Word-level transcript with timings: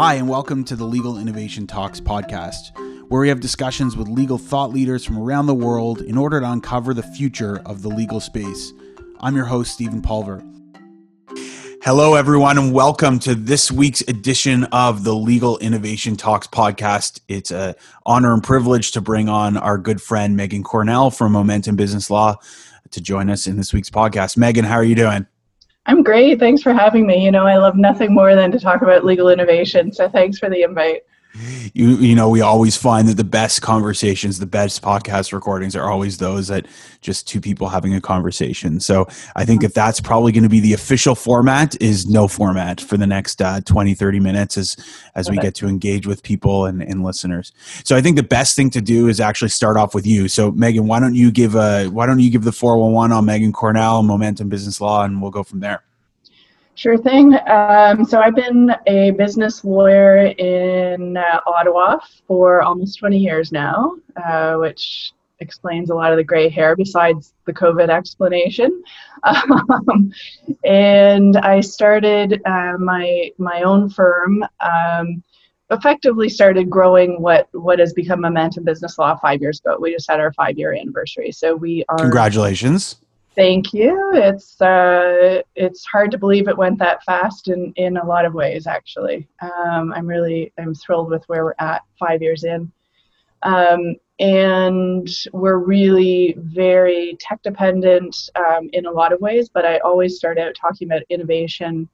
Hi, 0.00 0.14
and 0.14 0.28
welcome 0.28 0.62
to 0.62 0.76
the 0.76 0.84
Legal 0.84 1.18
Innovation 1.18 1.66
Talks 1.66 1.98
podcast, 1.98 2.70
where 3.08 3.20
we 3.20 3.28
have 3.30 3.40
discussions 3.40 3.96
with 3.96 4.06
legal 4.06 4.38
thought 4.38 4.70
leaders 4.70 5.04
from 5.04 5.18
around 5.18 5.46
the 5.46 5.56
world 5.56 6.02
in 6.02 6.16
order 6.16 6.38
to 6.38 6.48
uncover 6.48 6.94
the 6.94 7.02
future 7.02 7.60
of 7.66 7.82
the 7.82 7.88
legal 7.88 8.20
space. 8.20 8.72
I'm 9.18 9.34
your 9.34 9.46
host, 9.46 9.72
Stephen 9.72 10.00
Pulver. 10.00 10.40
Hello, 11.82 12.14
everyone, 12.14 12.58
and 12.58 12.72
welcome 12.72 13.18
to 13.18 13.34
this 13.34 13.72
week's 13.72 14.02
edition 14.02 14.62
of 14.66 15.02
the 15.02 15.16
Legal 15.16 15.58
Innovation 15.58 16.16
Talks 16.16 16.46
podcast. 16.46 17.20
It's 17.26 17.50
an 17.50 17.74
honor 18.06 18.32
and 18.32 18.44
privilege 18.44 18.92
to 18.92 19.00
bring 19.00 19.28
on 19.28 19.56
our 19.56 19.78
good 19.78 20.00
friend 20.00 20.36
Megan 20.36 20.62
Cornell 20.62 21.10
from 21.10 21.32
Momentum 21.32 21.74
Business 21.74 22.08
Law 22.08 22.36
to 22.92 23.00
join 23.00 23.28
us 23.28 23.48
in 23.48 23.56
this 23.56 23.72
week's 23.72 23.90
podcast. 23.90 24.36
Megan, 24.36 24.64
how 24.64 24.76
are 24.76 24.84
you 24.84 24.94
doing? 24.94 25.26
I'm 25.88 26.02
great. 26.02 26.38
Thanks 26.38 26.60
for 26.62 26.74
having 26.74 27.06
me. 27.06 27.24
You 27.24 27.30
know, 27.30 27.46
I 27.46 27.56
love 27.56 27.76
nothing 27.76 28.12
more 28.12 28.34
than 28.34 28.52
to 28.52 28.60
talk 28.60 28.82
about 28.82 29.06
legal 29.06 29.30
innovation. 29.30 29.90
So 29.90 30.06
thanks 30.06 30.38
for 30.38 30.50
the 30.50 30.62
invite 30.62 31.00
you 31.74 31.96
you 31.96 32.14
know 32.14 32.28
we 32.28 32.40
always 32.40 32.76
find 32.76 33.08
that 33.08 33.16
the 33.16 33.24
best 33.24 33.62
conversations 33.62 34.38
the 34.38 34.46
best 34.46 34.82
podcast 34.82 35.32
recordings 35.32 35.76
are 35.76 35.90
always 35.90 36.18
those 36.18 36.48
that 36.48 36.66
just 37.00 37.28
two 37.28 37.40
people 37.40 37.68
having 37.68 37.94
a 37.94 38.00
conversation. 38.00 38.80
So 38.80 39.06
i 39.36 39.44
think 39.44 39.62
if 39.62 39.74
that's 39.74 40.00
probably 40.00 40.32
going 40.32 40.42
to 40.42 40.48
be 40.48 40.60
the 40.60 40.72
official 40.72 41.14
format 41.14 41.80
is 41.80 42.06
no 42.06 42.28
format 42.28 42.80
for 42.80 42.96
the 42.96 43.06
next 43.06 43.40
uh, 43.40 43.60
20 43.60 43.94
30 43.94 44.20
minutes 44.20 44.56
as 44.56 44.76
as 45.14 45.30
we 45.30 45.36
get 45.36 45.54
to 45.56 45.68
engage 45.68 46.06
with 46.06 46.22
people 46.22 46.66
and, 46.66 46.82
and 46.82 47.04
listeners. 47.04 47.52
So 47.84 47.96
i 47.96 48.00
think 48.00 48.16
the 48.16 48.22
best 48.22 48.56
thing 48.56 48.70
to 48.70 48.80
do 48.80 49.08
is 49.08 49.20
actually 49.20 49.50
start 49.50 49.76
off 49.76 49.94
with 49.94 50.06
you. 50.06 50.28
So 50.28 50.50
megan 50.52 50.86
why 50.86 51.00
don't 51.00 51.14
you 51.14 51.30
give 51.30 51.54
a 51.54 51.86
why 51.88 52.06
don't 52.06 52.20
you 52.20 52.30
give 52.30 52.44
the 52.44 52.52
411 52.52 53.16
on 53.16 53.24
megan 53.24 53.52
cornell 53.52 54.02
momentum 54.02 54.48
business 54.48 54.80
law 54.80 55.04
and 55.04 55.20
we'll 55.22 55.30
go 55.30 55.42
from 55.42 55.60
there 55.60 55.82
Sure 56.78 56.96
thing. 56.96 57.36
Um, 57.48 58.04
so 58.04 58.20
I've 58.20 58.36
been 58.36 58.72
a 58.86 59.10
business 59.10 59.64
lawyer 59.64 60.26
in 60.26 61.16
uh, 61.16 61.40
Ottawa 61.44 61.98
for 62.28 62.62
almost 62.62 63.00
20 63.00 63.18
years 63.18 63.50
now, 63.50 63.96
uh, 64.24 64.54
which 64.54 65.12
explains 65.40 65.90
a 65.90 65.94
lot 65.96 66.12
of 66.12 66.18
the 66.18 66.22
gray 66.22 66.48
hair 66.48 66.76
besides 66.76 67.34
the 67.46 67.52
COVID 67.52 67.90
explanation. 67.90 68.82
Um, 69.24 70.12
and 70.64 71.36
I 71.38 71.60
started 71.60 72.40
uh, 72.46 72.74
my 72.78 73.32
my 73.38 73.62
own 73.62 73.90
firm. 73.90 74.44
Um, 74.60 75.24
effectively 75.70 76.28
started 76.28 76.70
growing 76.70 77.20
what 77.20 77.48
what 77.50 77.80
has 77.80 77.92
become 77.92 78.20
Momentum 78.20 78.62
Business 78.62 78.96
Law 78.96 79.16
five 79.16 79.40
years 79.40 79.58
ago. 79.58 79.76
We 79.80 79.92
just 79.92 80.08
had 80.08 80.20
our 80.20 80.32
five 80.34 80.56
year 80.56 80.72
anniversary, 80.72 81.32
so 81.32 81.56
we 81.56 81.84
are. 81.88 81.98
Congratulations! 81.98 83.00
Thank 83.38 83.72
you. 83.72 84.10
It's 84.14 84.60
uh, 84.60 85.42
it's 85.54 85.86
hard 85.86 86.10
to 86.10 86.18
believe 86.18 86.48
it 86.48 86.58
went 86.58 86.76
that 86.80 87.04
fast 87.04 87.46
in 87.46 87.72
in 87.76 87.96
a 87.96 88.04
lot 88.04 88.24
of 88.24 88.34
ways. 88.34 88.66
Actually, 88.66 89.28
um, 89.40 89.92
I'm 89.94 90.08
really 90.08 90.52
I'm 90.58 90.74
thrilled 90.74 91.08
with 91.08 91.22
where 91.28 91.44
we're 91.44 91.54
at 91.60 91.82
five 92.00 92.20
years 92.20 92.42
in, 92.42 92.72
um, 93.44 93.94
and 94.18 95.08
we're 95.32 95.58
really 95.58 96.34
very 96.36 97.16
tech 97.20 97.40
dependent 97.44 98.28
um, 98.34 98.70
in 98.72 98.86
a 98.86 98.90
lot 98.90 99.12
of 99.12 99.20
ways. 99.20 99.48
But 99.48 99.64
I 99.64 99.78
always 99.78 100.16
start 100.16 100.40
out 100.40 100.56
talking 100.60 100.88
about 100.88 101.02
innovation. 101.08 101.88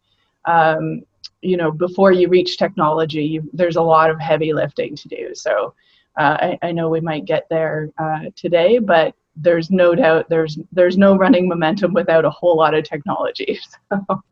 Um, 0.46 1.02
you 1.42 1.58
know, 1.58 1.70
before 1.70 2.12
you 2.12 2.28
reach 2.28 2.56
technology, 2.56 3.22
you, 3.22 3.50
there's 3.52 3.76
a 3.76 3.82
lot 3.82 4.08
of 4.08 4.18
heavy 4.18 4.54
lifting 4.54 4.96
to 4.96 5.08
do. 5.08 5.34
So. 5.34 5.74
Uh, 6.16 6.54
I, 6.62 6.68
I, 6.68 6.70
know 6.70 6.88
we 6.88 7.00
might 7.00 7.24
get 7.24 7.48
there 7.50 7.90
uh, 7.98 8.26
today, 8.36 8.78
but 8.78 9.16
there's 9.36 9.70
no 9.70 9.94
doubt 9.94 10.28
there's 10.28 10.58
there's 10.72 10.96
no 10.96 11.16
running 11.16 11.48
momentum 11.48 11.92
without 11.92 12.24
a 12.24 12.30
whole 12.30 12.56
lot 12.56 12.74
of 12.74 12.84
technology 12.84 13.58
so. 13.92 14.22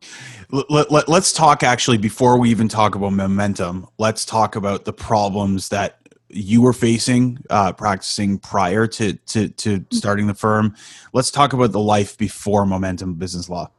let, 0.69 0.91
let, 0.91 1.09
let's 1.09 1.33
talk 1.33 1.63
actually 1.63 1.97
before 1.97 2.39
we 2.39 2.49
even 2.49 2.67
talk 2.67 2.95
about 2.95 3.11
momentum 3.11 3.87
let's 3.97 4.23
talk 4.25 4.55
about 4.55 4.85
the 4.85 4.93
problems 4.93 5.69
that 5.69 5.99
you 6.29 6.61
were 6.61 6.73
facing 6.73 7.37
uh, 7.49 7.71
practicing 7.71 8.39
prior 8.39 8.87
to, 8.87 9.13
to, 9.13 9.49
to 9.49 9.79
mm-hmm. 9.79 9.95
starting 9.95 10.27
the 10.27 10.33
firm 10.33 10.75
let's 11.11 11.31
talk 11.31 11.53
about 11.53 11.71
the 11.71 11.79
life 11.79 12.17
before 12.17 12.65
momentum 12.65 13.13
business 13.13 13.49
law 13.49 13.69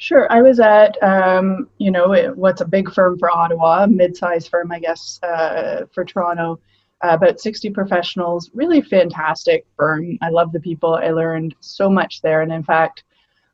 Sure. 0.00 0.32
I 0.32 0.42
was 0.42 0.60
at, 0.60 0.96
um, 1.02 1.68
you 1.78 1.90
know, 1.90 2.32
what's 2.36 2.60
a 2.60 2.64
big 2.64 2.94
firm 2.94 3.18
for 3.18 3.36
Ottawa, 3.36 3.84
mid-sized 3.88 4.48
firm, 4.48 4.70
I 4.70 4.78
guess, 4.78 5.18
uh, 5.24 5.86
for 5.92 6.04
Toronto 6.04 6.60
uh, 7.04 7.10
about 7.10 7.40
60 7.40 7.70
professionals, 7.70 8.50
really 8.54 8.80
fantastic 8.80 9.66
firm. 9.76 10.18
I 10.20 10.30
love 10.30 10.52
the 10.52 10.60
people. 10.60 10.94
I 10.94 11.10
learned 11.10 11.54
so 11.60 11.88
much 11.88 12.20
there. 12.22 12.42
And 12.42 12.52
in 12.52 12.62
fact, 12.62 13.04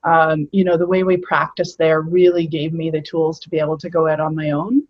um, 0.04 0.48
you 0.52 0.64
know, 0.64 0.76
the 0.76 0.86
way 0.86 1.02
we 1.02 1.16
practice 1.16 1.76
there 1.76 2.02
really 2.02 2.46
gave 2.46 2.72
me 2.72 2.90
the 2.90 3.00
tools 3.00 3.38
to 3.40 3.50
be 3.50 3.58
able 3.58 3.78
to 3.78 3.90
go 3.90 4.08
out 4.08 4.20
on 4.20 4.34
my 4.34 4.50
own. 4.50 4.86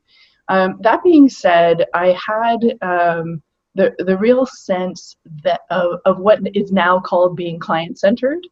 Um, 0.49 0.79
that 0.81 1.03
being 1.03 1.29
said, 1.29 1.85
I 1.95 2.19
had 2.27 2.77
um, 2.83 3.43
the, 3.75 3.95
the 3.99 4.17
real 4.17 4.47
sense 4.47 5.17
that 5.43 5.63
of, 5.71 6.01
of 6.05 6.19
what 6.19 6.41
is 6.55 6.73
now 6.73 7.01
called 7.01 7.37
being 7.37 7.59
client 7.59 7.99
centered. 7.99 8.47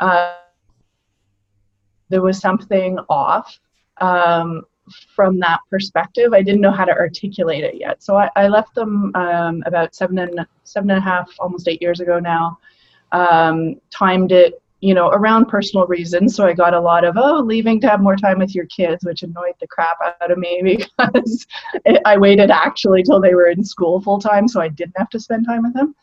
Uh, 0.00 0.36
there 2.08 2.22
was 2.22 2.38
something 2.38 2.98
off. 3.08 3.58
Um, 4.00 4.62
from 5.14 5.38
that 5.40 5.60
perspective. 5.70 6.32
I 6.32 6.42
didn't 6.42 6.60
know 6.60 6.70
how 6.70 6.84
to 6.84 6.92
articulate 6.92 7.64
it 7.64 7.76
yet. 7.76 8.02
So 8.02 8.16
I, 8.16 8.30
I 8.36 8.48
left 8.48 8.74
them 8.74 9.12
um, 9.14 9.62
about 9.66 9.94
seven 9.94 10.18
and 10.18 10.46
seven 10.64 10.90
and 10.90 10.98
a 10.98 11.02
half, 11.02 11.30
almost 11.38 11.68
eight 11.68 11.80
years 11.80 12.00
ago 12.00 12.18
now. 12.18 12.58
Um, 13.12 13.76
timed 13.90 14.32
it, 14.32 14.60
you 14.80 14.92
know, 14.92 15.08
around 15.10 15.46
personal 15.46 15.86
reasons. 15.86 16.34
So 16.34 16.46
I 16.46 16.52
got 16.52 16.74
a 16.74 16.80
lot 16.80 17.04
of 17.04 17.16
oh, 17.16 17.40
leaving 17.40 17.80
to 17.82 17.88
have 17.88 18.00
more 18.00 18.16
time 18.16 18.38
with 18.38 18.54
your 18.54 18.66
kids, 18.66 19.04
which 19.04 19.22
annoyed 19.22 19.54
the 19.60 19.68
crap 19.68 19.98
out 20.02 20.30
of 20.30 20.38
me 20.38 20.60
because 20.98 21.46
I 22.04 22.16
waited 22.16 22.50
actually 22.50 23.02
till 23.02 23.20
they 23.20 23.34
were 23.34 23.48
in 23.48 23.64
school 23.64 24.00
full 24.00 24.18
time, 24.18 24.48
so 24.48 24.60
I 24.60 24.68
didn't 24.68 24.98
have 24.98 25.10
to 25.10 25.20
spend 25.20 25.46
time 25.46 25.62
with 25.62 25.74
them. 25.74 25.94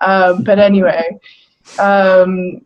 Um, 0.00 0.42
but 0.42 0.58
anyway. 0.58 1.18
Um, 1.78 2.60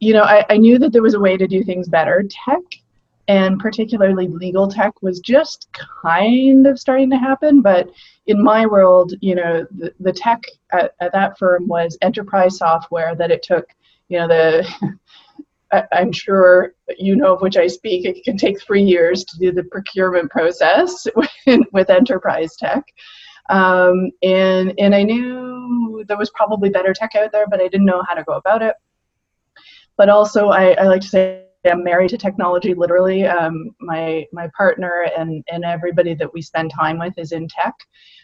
you 0.00 0.12
know, 0.12 0.22
I, 0.22 0.44
I 0.48 0.56
knew 0.56 0.78
that 0.78 0.92
there 0.92 1.02
was 1.02 1.14
a 1.14 1.20
way 1.20 1.36
to 1.36 1.46
do 1.46 1.64
things 1.64 1.88
better. 1.88 2.24
Tech 2.28 2.62
and 3.28 3.60
particularly 3.60 4.26
legal 4.26 4.66
tech 4.66 5.02
was 5.02 5.20
just 5.20 5.68
kind 6.02 6.66
of 6.66 6.78
starting 6.78 7.10
to 7.10 7.18
happen 7.18 7.60
but 7.60 7.88
in 8.26 8.42
my 8.42 8.66
world 8.66 9.12
you 9.20 9.34
know 9.34 9.66
the, 9.76 9.92
the 10.00 10.12
tech 10.12 10.42
at, 10.72 10.94
at 11.00 11.12
that 11.12 11.38
firm 11.38 11.68
was 11.68 11.96
enterprise 12.02 12.56
software 12.56 13.14
that 13.14 13.30
it 13.30 13.42
took 13.42 13.68
you 14.08 14.18
know 14.18 14.26
the 14.26 14.66
i'm 15.92 16.10
sure 16.10 16.72
you 16.96 17.14
know 17.14 17.34
of 17.34 17.42
which 17.42 17.58
i 17.58 17.66
speak 17.66 18.06
it 18.06 18.24
can 18.24 18.36
take 18.36 18.60
three 18.60 18.82
years 18.82 19.24
to 19.24 19.38
do 19.38 19.52
the 19.52 19.64
procurement 19.64 20.30
process 20.30 21.06
with, 21.16 21.60
with 21.72 21.90
enterprise 21.90 22.56
tech. 22.56 22.84
Um, 23.50 24.10
and 24.22 24.74
and 24.78 24.94
i 24.94 25.02
knew 25.02 26.04
there 26.06 26.18
was 26.18 26.30
probably 26.30 26.70
better 26.70 26.94
tech 26.94 27.14
out 27.14 27.32
there 27.32 27.46
but 27.46 27.60
i 27.60 27.68
didn't 27.68 27.86
know 27.86 28.02
how 28.06 28.14
to 28.14 28.24
go 28.24 28.34
about 28.34 28.62
it. 28.62 28.74
But 29.96 30.08
also 30.08 30.48
I, 30.48 30.72
I 30.72 30.84
like 30.84 31.00
to 31.00 31.08
say 31.08 31.47
am 31.68 31.84
married 31.84 32.10
to 32.10 32.18
technology 32.18 32.74
literally 32.74 33.26
um, 33.26 33.70
my 33.80 34.26
my 34.32 34.48
partner 34.56 35.06
and 35.16 35.44
and 35.50 35.64
everybody 35.64 36.14
that 36.14 36.32
we 36.32 36.42
spend 36.42 36.70
time 36.70 36.98
with 36.98 37.14
is 37.16 37.32
in 37.32 37.48
tech. 37.48 37.74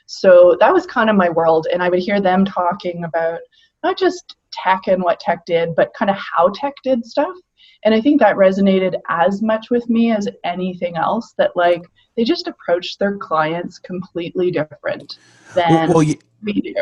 So 0.07 0.57
that 0.61 0.73
was 0.73 0.87
kind 0.87 1.09
of 1.09 1.17
my 1.17 1.31
world 1.31 1.67
and 1.73 1.83
i 1.83 1.89
would 1.89 1.99
hear 1.99 2.21
them 2.21 2.45
talking 2.45 3.05
about 3.05 3.41
not 3.83 3.99
just 3.99 4.37
tech 4.53 4.83
and 4.87 5.03
what 5.03 5.21
tech 5.21 5.45
did 5.47 5.75
but 5.75 5.93
kind 5.99 6.11
of 6.11 6.17
how 6.17 6.51
tech 6.51 6.75
did 6.83 7.05
stuff. 7.05 7.37
And 7.85 7.95
i 7.95 8.01
think 8.01 8.21
that 8.21 8.37
resonated 8.37 8.95
as 9.09 9.43
much 9.43 9.71
with 9.71 9.89
me 9.89 10.13
as 10.13 10.29
anything 10.45 10.97
else 10.97 11.35
that 11.39 11.53
like 11.55 11.83
they 12.17 12.25
just 12.25 12.49
approached 12.49 12.99
their 12.99 13.17
clients 13.17 13.79
completely 13.79 14.51
different 14.51 15.19
than 15.55 15.89
well, 15.89 16.05
well, 16.05 16.15
we 16.43 16.53
do 16.53 16.75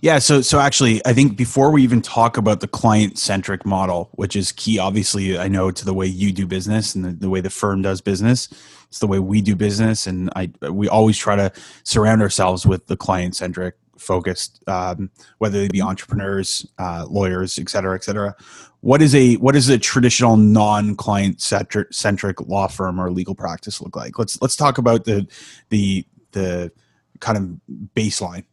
yeah, 0.00 0.18
so 0.18 0.40
so 0.40 0.58
actually, 0.58 1.04
I 1.06 1.12
think 1.12 1.36
before 1.36 1.70
we 1.70 1.82
even 1.82 2.00
talk 2.00 2.36
about 2.36 2.60
the 2.60 2.68
client 2.68 3.18
centric 3.18 3.66
model, 3.66 4.10
which 4.12 4.36
is 4.36 4.52
key, 4.52 4.78
obviously, 4.78 5.38
I 5.38 5.48
know 5.48 5.70
to 5.70 5.84
the 5.84 5.94
way 5.94 6.06
you 6.06 6.32
do 6.32 6.46
business 6.46 6.94
and 6.94 7.04
the, 7.04 7.10
the, 7.12 7.30
way 7.30 7.40
the 7.40 7.50
firm 7.50 7.82
does 7.82 8.00
business, 8.00 8.48
it's 8.88 8.98
the 8.98 9.06
way 9.06 9.18
we 9.18 9.40
do 9.40 9.56
business, 9.56 10.06
and 10.06 10.30
I 10.36 10.50
we 10.70 10.88
always 10.88 11.18
try 11.18 11.36
to 11.36 11.52
surround 11.82 12.22
ourselves 12.22 12.66
with 12.66 12.86
the 12.86 12.96
client 12.96 13.36
centric 13.36 13.74
focused, 13.98 14.62
um, 14.68 15.10
whether 15.38 15.58
they 15.60 15.68
be 15.68 15.82
entrepreneurs, 15.82 16.66
uh, 16.78 17.06
lawyers, 17.08 17.58
et 17.58 17.68
cetera, 17.68 17.94
et 17.94 18.04
cetera. 18.04 18.34
What 18.80 19.00
is 19.02 19.14
a 19.14 19.34
what 19.36 19.56
is 19.56 19.68
a 19.68 19.78
traditional 19.78 20.36
non 20.36 20.94
client 20.94 21.40
centric 21.40 22.40
law 22.42 22.68
firm 22.68 23.00
or 23.00 23.10
legal 23.10 23.34
practice 23.34 23.80
look 23.80 23.96
like? 23.96 24.18
Let's 24.18 24.40
let's 24.42 24.56
talk 24.56 24.78
about 24.78 25.04
the 25.04 25.26
the 25.70 26.06
the 26.32 26.70
kind 27.20 27.38
of 27.38 27.88
baseline. 27.94 28.44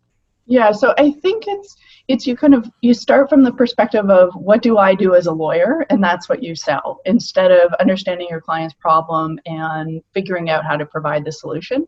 Yeah, 0.51 0.73
so 0.73 0.93
I 0.97 1.11
think 1.11 1.45
it's 1.47 1.77
it's 2.09 2.27
you 2.27 2.35
kind 2.35 2.53
of 2.53 2.69
you 2.81 2.93
start 2.93 3.29
from 3.29 3.41
the 3.41 3.53
perspective 3.53 4.09
of 4.09 4.33
what 4.33 4.61
do 4.61 4.77
I 4.77 4.93
do 4.93 5.15
as 5.15 5.27
a 5.27 5.31
lawyer 5.31 5.85
and 5.89 6.03
that's 6.03 6.27
what 6.27 6.43
you 6.43 6.55
sell 6.55 6.99
instead 7.05 7.51
of 7.51 7.73
understanding 7.75 8.27
your 8.29 8.41
client's 8.41 8.73
problem 8.73 9.39
and 9.45 10.01
figuring 10.13 10.49
out 10.49 10.65
how 10.65 10.75
to 10.75 10.85
provide 10.85 11.23
the 11.23 11.31
solution. 11.31 11.87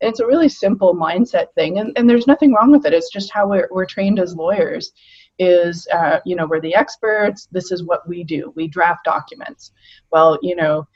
And 0.00 0.08
it's 0.10 0.20
a 0.20 0.26
really 0.28 0.48
simple 0.48 0.94
mindset 0.94 1.46
thing 1.56 1.80
and, 1.80 1.90
and 1.96 2.08
there's 2.08 2.28
nothing 2.28 2.52
wrong 2.52 2.70
with 2.70 2.86
it. 2.86 2.94
It's 2.94 3.10
just 3.10 3.32
how 3.32 3.48
we're, 3.48 3.68
we're 3.72 3.84
trained 3.84 4.20
as 4.20 4.36
lawyers 4.36 4.92
is 5.40 5.88
uh, 5.92 6.20
you 6.24 6.36
know 6.36 6.46
we're 6.46 6.60
the 6.60 6.76
experts 6.76 7.48
this 7.50 7.72
is 7.72 7.82
what 7.82 8.08
we 8.08 8.22
do 8.22 8.52
we 8.54 8.68
draft 8.68 9.04
documents 9.04 9.72
well 10.12 10.38
you 10.40 10.54
know 10.54 10.86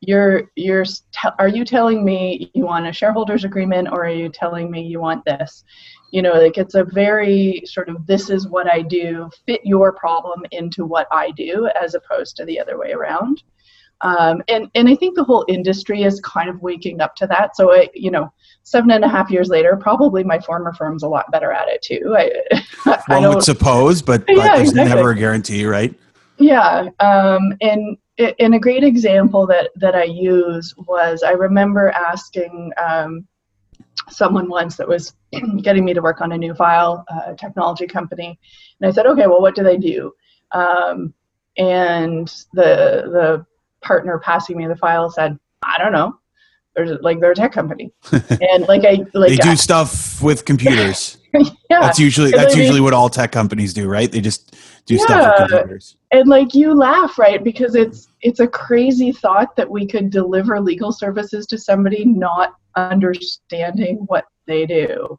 you're 0.00 0.50
you're 0.56 0.84
are 1.38 1.48
you 1.48 1.64
telling 1.64 2.04
me 2.04 2.50
you 2.54 2.64
want 2.64 2.86
a 2.86 2.92
shareholders 2.92 3.44
agreement 3.44 3.88
or 3.88 4.04
are 4.04 4.10
you 4.10 4.28
telling 4.28 4.70
me 4.70 4.82
you 4.82 5.00
want 5.00 5.24
this 5.24 5.64
you 6.14 6.22
know 6.22 6.34
like 6.34 6.56
it's 6.56 6.76
a 6.76 6.84
very 6.84 7.60
sort 7.66 7.88
of 7.88 8.06
this 8.06 8.30
is 8.30 8.46
what 8.46 8.72
i 8.72 8.80
do 8.80 9.28
fit 9.46 9.60
your 9.64 9.92
problem 9.92 10.44
into 10.52 10.86
what 10.86 11.08
i 11.10 11.32
do 11.32 11.68
as 11.82 11.96
opposed 11.96 12.36
to 12.36 12.44
the 12.44 12.58
other 12.58 12.78
way 12.78 12.92
around. 12.92 13.42
Um, 14.00 14.42
and 14.48 14.70
and 14.76 14.88
i 14.88 14.94
think 14.94 15.16
the 15.16 15.24
whole 15.24 15.44
industry 15.48 16.04
is 16.04 16.20
kind 16.20 16.48
of 16.48 16.62
waking 16.62 17.00
up 17.00 17.16
to 17.16 17.26
that. 17.26 17.56
So 17.56 17.72
I, 17.72 17.88
you 17.94 18.12
know 18.12 18.32
seven 18.62 18.92
and 18.92 19.04
a 19.04 19.08
half 19.08 19.28
years 19.28 19.48
later 19.48 19.76
probably 19.76 20.22
my 20.22 20.38
former 20.38 20.72
firm's 20.72 21.02
a 21.02 21.08
lot 21.08 21.30
better 21.32 21.52
at 21.52 21.68
it 21.68 21.82
too. 21.82 22.14
I, 22.16 23.02
I 23.08 23.26
would 23.26 23.42
suppose 23.42 24.00
but, 24.00 24.24
but 24.26 24.36
yeah, 24.36 24.56
there's 24.56 24.70
exactly. 24.70 24.94
never 24.94 25.10
a 25.10 25.16
guarantee 25.16 25.66
right? 25.66 25.92
Yeah 26.38 26.90
um, 27.00 27.54
and 27.60 27.96
and 28.38 28.54
a 28.54 28.60
great 28.60 28.84
example 28.84 29.48
that 29.48 29.70
that 29.74 29.96
I 29.96 30.04
use 30.04 30.74
was 30.86 31.24
I 31.24 31.32
remember 31.32 31.90
asking 31.90 32.72
um, 32.80 33.26
someone 34.08 34.48
once 34.48 34.76
that 34.76 34.88
was 34.88 35.14
getting 35.62 35.84
me 35.84 35.94
to 35.94 36.02
work 36.02 36.20
on 36.20 36.32
a 36.32 36.38
new 36.38 36.54
file 36.54 37.04
uh, 37.08 37.34
technology 37.34 37.86
company, 37.86 38.38
and 38.80 38.88
I 38.88 38.92
said, 38.92 39.06
okay, 39.06 39.26
well, 39.26 39.40
what 39.40 39.54
do 39.54 39.62
they 39.62 39.76
do? 39.76 40.12
Um, 40.52 41.14
and 41.56 42.28
the 42.52 43.08
the 43.12 43.46
partner 43.82 44.18
passing 44.18 44.56
me 44.56 44.66
the 44.66 44.76
file 44.76 45.10
said, 45.10 45.38
I 45.62 45.78
don't 45.78 45.92
know. 45.92 46.18
There's 46.74 46.90
like 47.02 47.20
they're 47.20 47.32
a 47.32 47.36
tech 47.36 47.52
company, 47.52 47.92
and 48.12 48.66
like 48.66 48.84
I 48.84 49.04
like 49.14 49.30
they 49.30 49.36
do 49.36 49.50
I, 49.50 49.54
stuff 49.54 50.20
with 50.20 50.44
computers. 50.44 51.18
yeah, 51.34 51.50
that's 51.70 52.00
usually 52.00 52.32
that's 52.32 52.56
usually 52.56 52.80
what 52.80 52.92
all 52.92 53.08
tech 53.08 53.30
companies 53.30 53.72
do, 53.72 53.88
right? 53.88 54.10
They 54.10 54.20
just 54.20 54.56
do 54.86 54.96
yeah. 54.96 55.04
stuff 55.04 55.40
with 55.40 55.50
computers. 55.50 55.96
And 56.10 56.28
like 56.28 56.52
you 56.52 56.74
laugh, 56.74 57.16
right? 57.16 57.44
Because 57.44 57.76
it's 57.76 58.08
it's 58.22 58.40
a 58.40 58.48
crazy 58.48 59.12
thought 59.12 59.54
that 59.54 59.70
we 59.70 59.86
could 59.86 60.10
deliver 60.10 60.60
legal 60.60 60.90
services 60.90 61.46
to 61.46 61.58
somebody 61.58 62.04
not 62.04 62.54
understanding 62.76 64.04
what 64.06 64.24
they 64.46 64.66
do. 64.66 65.18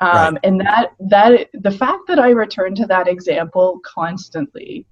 Um, 0.00 0.34
right. 0.34 0.38
And 0.44 0.60
that 0.60 0.92
that 1.00 1.48
the 1.54 1.70
fact 1.70 2.02
that 2.08 2.18
I 2.18 2.30
return 2.30 2.74
to 2.76 2.86
that 2.86 3.08
example 3.08 3.80
constantly 3.84 4.86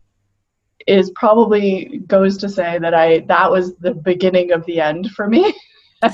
is 0.87 1.11
probably 1.11 2.03
goes 2.07 2.37
to 2.39 2.49
say 2.49 2.79
that 2.79 2.95
I 2.95 3.21
that 3.21 3.51
was 3.51 3.77
the 3.77 3.95
beginning 3.95 4.53
of 4.53 4.65
the 4.67 4.81
end 4.81 5.11
for 5.11 5.29
me. 5.29 5.55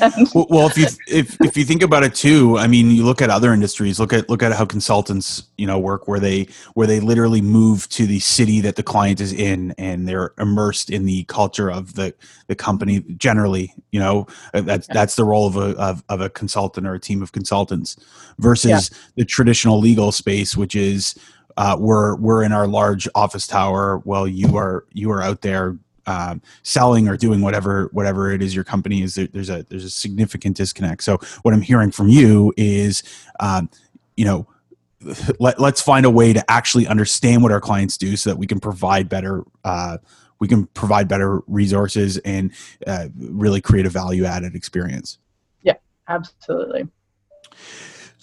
well, 0.34 0.66
if 0.66 0.76
you 0.76 0.86
if 1.08 1.36
if 1.40 1.56
you 1.56 1.64
think 1.64 1.82
about 1.82 2.02
it 2.02 2.14
too, 2.14 2.58
I 2.58 2.66
mean, 2.66 2.90
you 2.90 3.04
look 3.04 3.22
at 3.22 3.30
other 3.30 3.52
industries. 3.52 3.98
Look 3.98 4.12
at 4.12 4.28
look 4.28 4.42
at 4.42 4.52
how 4.52 4.64
consultants, 4.64 5.44
you 5.56 5.66
know, 5.66 5.78
work 5.78 6.08
where 6.08 6.20
they 6.20 6.48
where 6.74 6.86
they 6.86 7.00
literally 7.00 7.40
move 7.40 7.88
to 7.90 8.06
the 8.06 8.20
city 8.20 8.60
that 8.60 8.76
the 8.76 8.82
client 8.82 9.20
is 9.20 9.32
in, 9.32 9.74
and 9.78 10.08
they're 10.08 10.32
immersed 10.38 10.90
in 10.90 11.04
the 11.04 11.24
culture 11.24 11.70
of 11.70 11.94
the 11.94 12.14
the 12.46 12.54
company. 12.54 13.00
Generally, 13.16 13.74
you 13.90 14.00
know, 14.00 14.26
uh, 14.54 14.60
that's 14.60 14.88
yeah. 14.88 14.94
that's 14.94 15.16
the 15.16 15.24
role 15.24 15.46
of 15.46 15.56
a 15.56 15.76
of, 15.78 16.04
of 16.08 16.20
a 16.20 16.30
consultant 16.30 16.86
or 16.86 16.94
a 16.94 17.00
team 17.00 17.22
of 17.22 17.32
consultants 17.32 17.96
versus 18.38 18.70
yeah. 18.70 18.98
the 19.16 19.24
traditional 19.24 19.78
legal 19.78 20.12
space, 20.12 20.56
which 20.56 20.74
is 20.74 21.14
uh, 21.56 21.76
we're 21.78 22.16
we're 22.16 22.42
in 22.42 22.52
our 22.52 22.66
large 22.66 23.08
office 23.14 23.46
tower 23.46 23.98
while 24.04 24.26
you 24.26 24.56
are 24.56 24.84
you 24.92 25.10
are 25.10 25.22
out 25.22 25.42
there 25.42 25.76
um, 26.06 26.43
selling 26.62 27.08
or 27.08 27.16
doing 27.16 27.40
whatever 27.40 27.88
whatever 27.93 28.32
it 28.32 28.43
is 28.43 28.54
your 28.54 28.64
company 28.64 29.02
is 29.02 29.14
there, 29.14 29.26
there's 29.28 29.50
a 29.50 29.64
there's 29.69 29.84
a 29.84 29.90
significant 29.90 30.56
disconnect. 30.56 31.02
So 31.02 31.19
what 31.43 31.54
i'm 31.54 31.62
hearing 31.62 31.90
from 31.90 32.08
you 32.08 32.52
is 32.56 33.02
um, 33.40 33.70
you 34.16 34.25
know 34.25 34.46
let, 35.40 35.58
let's 35.58 35.81
find 35.81 36.06
a 36.06 36.10
way 36.10 36.32
to 36.32 36.50
actually 36.50 36.87
understand 36.87 37.43
what 37.43 37.50
our 37.52 37.60
clients 37.60 37.96
do 37.96 38.16
so 38.16 38.31
that 38.31 38.37
we 38.37 38.46
can 38.46 38.60
provide 38.60 39.08
better 39.08 39.44
uh, 39.64 39.99
we 40.38 40.49
can 40.49 40.66
provide 40.69 41.06
better 41.06 41.40
resources 41.46 42.19
and 42.19 42.52
uh, 42.87 43.08
really 43.16 43.60
create 43.60 43.87
a 43.87 43.90
value 43.90 44.25
added 44.25 44.54
experience. 44.54 45.19
Yeah 45.62 45.75
absolutely 46.08 46.88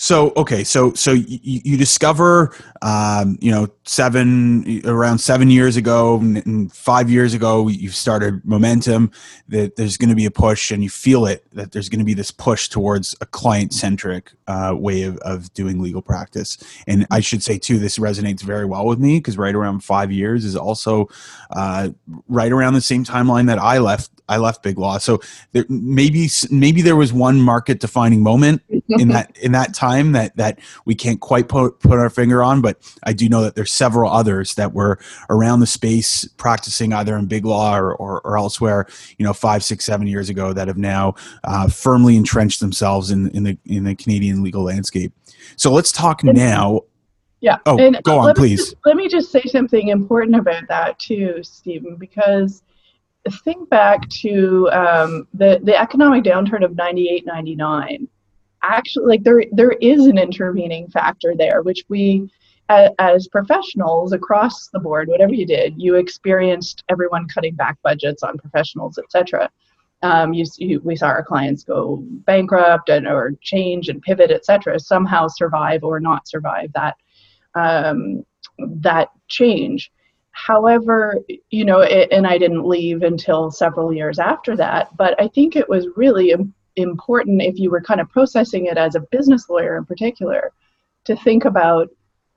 so 0.01 0.31
okay, 0.37 0.63
so 0.63 0.93
so 0.93 1.11
you, 1.11 1.39
you 1.43 1.77
discover, 1.77 2.55
um, 2.81 3.37
you 3.41 3.51
know, 3.51 3.67
seven 3.83 4.81
around 4.85 5.17
seven 5.17 5.51
years 5.51 5.75
ago, 5.75 6.17
and 6.19 6.71
five 6.71 7.09
years 7.09 7.33
ago, 7.33 7.67
you've 7.67 7.93
started 7.93 8.43
momentum. 8.45 9.11
That 9.49 9.75
there's 9.75 9.97
going 9.97 10.07
to 10.09 10.15
be 10.15 10.23
a 10.23 10.31
push, 10.31 10.71
and 10.71 10.81
you 10.81 10.89
feel 10.89 11.25
it 11.25 11.43
that 11.51 11.73
there's 11.73 11.89
going 11.89 11.99
to 11.99 12.05
be 12.05 12.13
this 12.13 12.31
push 12.31 12.69
towards 12.69 13.13
a 13.19 13.25
client 13.25 13.73
centric 13.73 14.31
uh, 14.47 14.73
way 14.73 15.03
of, 15.03 15.17
of 15.17 15.53
doing 15.53 15.81
legal 15.81 16.01
practice. 16.01 16.57
And 16.87 17.05
I 17.11 17.19
should 17.19 17.43
say 17.43 17.57
too, 17.57 17.77
this 17.77 17.97
resonates 17.97 18.41
very 18.41 18.65
well 18.65 18.85
with 18.85 18.99
me 18.99 19.19
because 19.19 19.37
right 19.37 19.53
around 19.53 19.83
five 19.83 20.13
years 20.13 20.45
is 20.45 20.55
also 20.55 21.09
uh, 21.51 21.89
right 22.29 22.53
around 22.53 22.73
the 22.73 22.81
same 22.81 23.03
timeline 23.03 23.47
that 23.47 23.59
I 23.59 23.79
left 23.79 24.11
I 24.29 24.37
left 24.37 24.63
Big 24.63 24.77
Law. 24.77 24.97
So 24.99 25.19
there, 25.51 25.65
maybe 25.67 26.29
maybe 26.49 26.81
there 26.81 26.95
was 26.95 27.11
one 27.11 27.41
market 27.41 27.79
defining 27.79 28.23
moment 28.23 28.61
in 28.87 29.09
that 29.09 29.37
in 29.41 29.51
that 29.53 29.73
time 29.73 30.13
that 30.13 30.37
that 30.37 30.59
we 30.85 30.95
can't 30.95 31.19
quite 31.19 31.49
put 31.49 31.79
put 31.79 31.99
our 31.99 32.09
finger 32.09 32.43
on, 32.43 32.61
but 32.61 32.77
I 33.03 33.13
do 33.13 33.27
know 33.27 33.41
that 33.41 33.55
there's 33.55 33.71
several 33.71 34.11
others 34.11 34.53
that 34.55 34.73
were 34.73 34.99
around 35.29 35.59
the 35.59 35.67
space 35.67 36.25
practicing 36.37 36.93
either 36.93 37.17
in 37.17 37.25
Big 37.25 37.45
Law 37.45 37.77
or, 37.77 37.93
or, 37.95 38.21
or 38.21 38.37
elsewhere. 38.37 38.87
You 39.17 39.25
know, 39.25 39.33
five, 39.33 39.63
six, 39.63 39.83
seven 39.83 40.07
years 40.07 40.29
ago 40.29 40.53
that 40.53 40.67
have 40.67 40.77
now 40.77 41.15
uh, 41.43 41.67
firmly 41.67 42.15
entrenched 42.15 42.59
themselves 42.59 43.11
in 43.11 43.29
in 43.31 43.43
the 43.43 43.57
in 43.65 43.83
the 43.83 43.95
Canadian 43.95 44.43
legal 44.43 44.63
landscape. 44.63 45.11
So 45.55 45.71
let's 45.71 45.91
talk 45.91 46.23
now 46.23 46.83
yeah. 47.41 47.57
Oh, 47.65 47.77
and 47.77 48.01
go 48.03 48.19
on, 48.19 48.35
please. 48.35 48.59
Just, 48.59 48.75
let 48.85 48.95
me 48.95 49.07
just 49.07 49.31
say 49.31 49.43
something 49.43 49.87
important 49.87 50.35
about 50.35 50.67
that 50.67 50.99
too, 50.99 51.39
Stephen, 51.41 51.95
because 51.95 52.63
think 53.43 53.69
back 53.69 54.07
to 54.09 54.69
um, 54.71 55.27
the 55.33 55.59
the 55.63 55.77
economic 55.79 56.23
downturn 56.23 56.63
of 56.63 56.75
98 56.75 57.25
99 57.25 58.07
actually 58.63 59.05
like 59.05 59.23
there 59.23 59.43
there 59.51 59.71
is 59.73 60.05
an 60.05 60.17
intervening 60.17 60.87
factor 60.89 61.33
there 61.35 61.61
which 61.61 61.83
we 61.89 62.29
as, 62.99 63.27
professionals 63.27 64.13
across 64.13 64.67
the 64.67 64.79
board 64.79 65.07
whatever 65.07 65.33
you 65.33 65.45
did 65.45 65.73
you 65.77 65.95
experienced 65.95 66.83
everyone 66.89 67.27
cutting 67.27 67.55
back 67.55 67.77
budgets 67.83 68.23
on 68.23 68.37
professionals 68.37 68.97
etc 68.97 69.49
um, 70.01 70.33
you, 70.33 70.45
you, 70.57 70.79
we 70.81 70.95
saw 70.95 71.07
our 71.07 71.23
clients 71.23 71.63
go 71.63 71.97
bankrupt 72.25 72.89
and 72.89 73.05
or 73.05 73.33
change 73.41 73.89
and 73.89 74.01
pivot 74.01 74.31
etc 74.31 74.79
somehow 74.79 75.27
survive 75.27 75.83
or 75.83 75.99
not 75.99 76.27
survive 76.27 76.71
that 76.73 76.95
um, 77.55 78.23
that 78.59 79.09
change 79.27 79.91
However, 80.45 81.17
you 81.49 81.65
know, 81.65 81.81
it, 81.81 82.09
and 82.11 82.25
I 82.25 82.37
didn't 82.37 82.65
leave 82.65 83.03
until 83.03 83.51
several 83.51 83.93
years 83.93 84.19
after 84.19 84.55
that, 84.55 84.95
but 84.95 85.19
I 85.21 85.27
think 85.27 85.55
it 85.55 85.67
was 85.67 85.87
really 85.95 86.33
important 86.75 87.41
if 87.41 87.59
you 87.59 87.69
were 87.69 87.81
kind 87.81 87.99
of 87.99 88.09
processing 88.09 88.67
it 88.67 88.77
as 88.77 88.95
a 88.95 89.01
business 89.11 89.49
lawyer 89.49 89.77
in 89.77 89.85
particular 89.85 90.53
to 91.05 91.15
think 91.17 91.43
about 91.43 91.89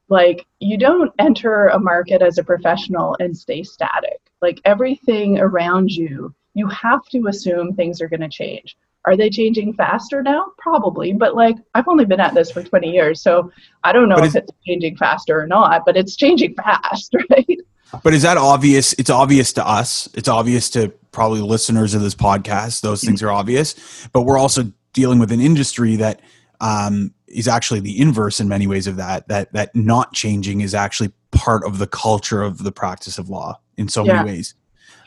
like 0.08 0.44
you 0.58 0.76
don't 0.76 1.12
enter 1.20 1.68
a 1.68 1.78
market 1.78 2.22
as 2.22 2.38
a 2.38 2.44
professional 2.44 3.16
and 3.20 3.36
stay 3.36 3.62
static. 3.62 4.20
Like 4.40 4.60
everything 4.64 5.38
around 5.38 5.90
you, 5.90 6.34
you 6.54 6.66
have 6.66 7.06
to 7.10 7.28
assume 7.28 7.72
things 7.72 8.02
are 8.02 8.08
going 8.08 8.20
to 8.20 8.28
change. 8.28 8.76
Are 9.04 9.16
they 9.16 9.30
changing 9.30 9.74
faster 9.74 10.22
now? 10.22 10.52
Probably, 10.58 11.12
but 11.12 11.36
like 11.36 11.56
I've 11.74 11.88
only 11.88 12.04
been 12.04 12.20
at 12.20 12.34
this 12.34 12.50
for 12.50 12.62
20 12.62 12.90
years, 12.90 13.22
so 13.22 13.52
I 13.84 13.92
don't 13.92 14.08
know 14.08 14.22
if 14.22 14.34
it's 14.34 14.52
changing 14.66 14.96
faster 14.96 15.40
or 15.40 15.46
not, 15.46 15.84
but 15.86 15.96
it's 15.96 16.16
changing 16.16 16.54
fast, 16.62 17.14
right? 17.30 17.60
But 18.02 18.14
is 18.14 18.22
that 18.22 18.36
obvious? 18.36 18.92
It's 18.94 19.10
obvious 19.10 19.52
to 19.54 19.66
us. 19.66 20.08
It's 20.14 20.28
obvious 20.28 20.70
to 20.70 20.88
probably 21.10 21.40
listeners 21.40 21.94
of 21.94 22.02
this 22.02 22.14
podcast. 22.14 22.80
Those 22.80 23.04
things 23.04 23.22
are 23.22 23.30
obvious. 23.30 24.08
But 24.12 24.22
we're 24.22 24.38
also 24.38 24.72
dealing 24.92 25.18
with 25.18 25.30
an 25.32 25.40
industry 25.40 25.96
that 25.96 26.20
um, 26.60 27.12
is 27.28 27.48
actually 27.48 27.80
the 27.80 28.00
inverse 28.00 28.40
in 28.40 28.48
many 28.48 28.66
ways 28.66 28.86
of 28.86 28.96
that. 28.96 29.28
That 29.28 29.52
that 29.52 29.74
not 29.74 30.12
changing 30.14 30.62
is 30.62 30.74
actually 30.74 31.12
part 31.32 31.64
of 31.64 31.78
the 31.78 31.86
culture 31.86 32.42
of 32.42 32.62
the 32.64 32.72
practice 32.72 33.18
of 33.18 33.28
law 33.28 33.60
in 33.76 33.88
so 33.88 34.04
yeah. 34.04 34.14
many 34.14 34.32
ways. 34.32 34.54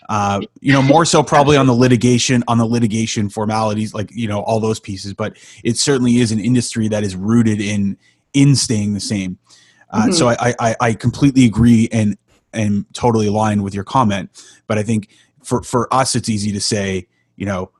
Uh, 0.07 0.41
you 0.61 0.71
know, 0.71 0.83
more 0.83 1.03
so 1.03 1.23
probably 1.23 1.57
on 1.57 1.65
the 1.65 1.73
litigation 1.73 2.43
on 2.47 2.59
the 2.59 2.65
litigation 2.65 3.29
formalities, 3.29 3.93
like 3.93 4.11
you 4.11 4.27
know 4.27 4.41
all 4.41 4.59
those 4.59 4.79
pieces. 4.79 5.13
But 5.13 5.37
it 5.63 5.77
certainly 5.77 6.17
is 6.17 6.31
an 6.31 6.39
industry 6.39 6.87
that 6.89 7.03
is 7.03 7.15
rooted 7.15 7.59
in 7.59 7.97
in 8.33 8.55
staying 8.55 8.93
the 8.93 8.99
same. 8.99 9.39
Uh, 9.89 10.03
mm-hmm. 10.03 10.11
So 10.11 10.29
I, 10.29 10.53
I, 10.59 10.75
I 10.81 10.93
completely 10.93 11.45
agree, 11.45 11.87
and 11.91 12.17
and 12.55 12.85
totally 12.93 13.27
aligned 13.27 13.63
with 13.63 13.73
your 13.73 13.83
comment. 13.83 14.29
But 14.67 14.77
I 14.77 14.83
think 14.83 15.09
for 15.43 15.61
for 15.61 15.93
us, 15.93 16.15
it's 16.15 16.29
easy 16.29 16.51
to 16.51 16.61
say, 16.61 17.07
you 17.35 17.45
know, 17.45 17.71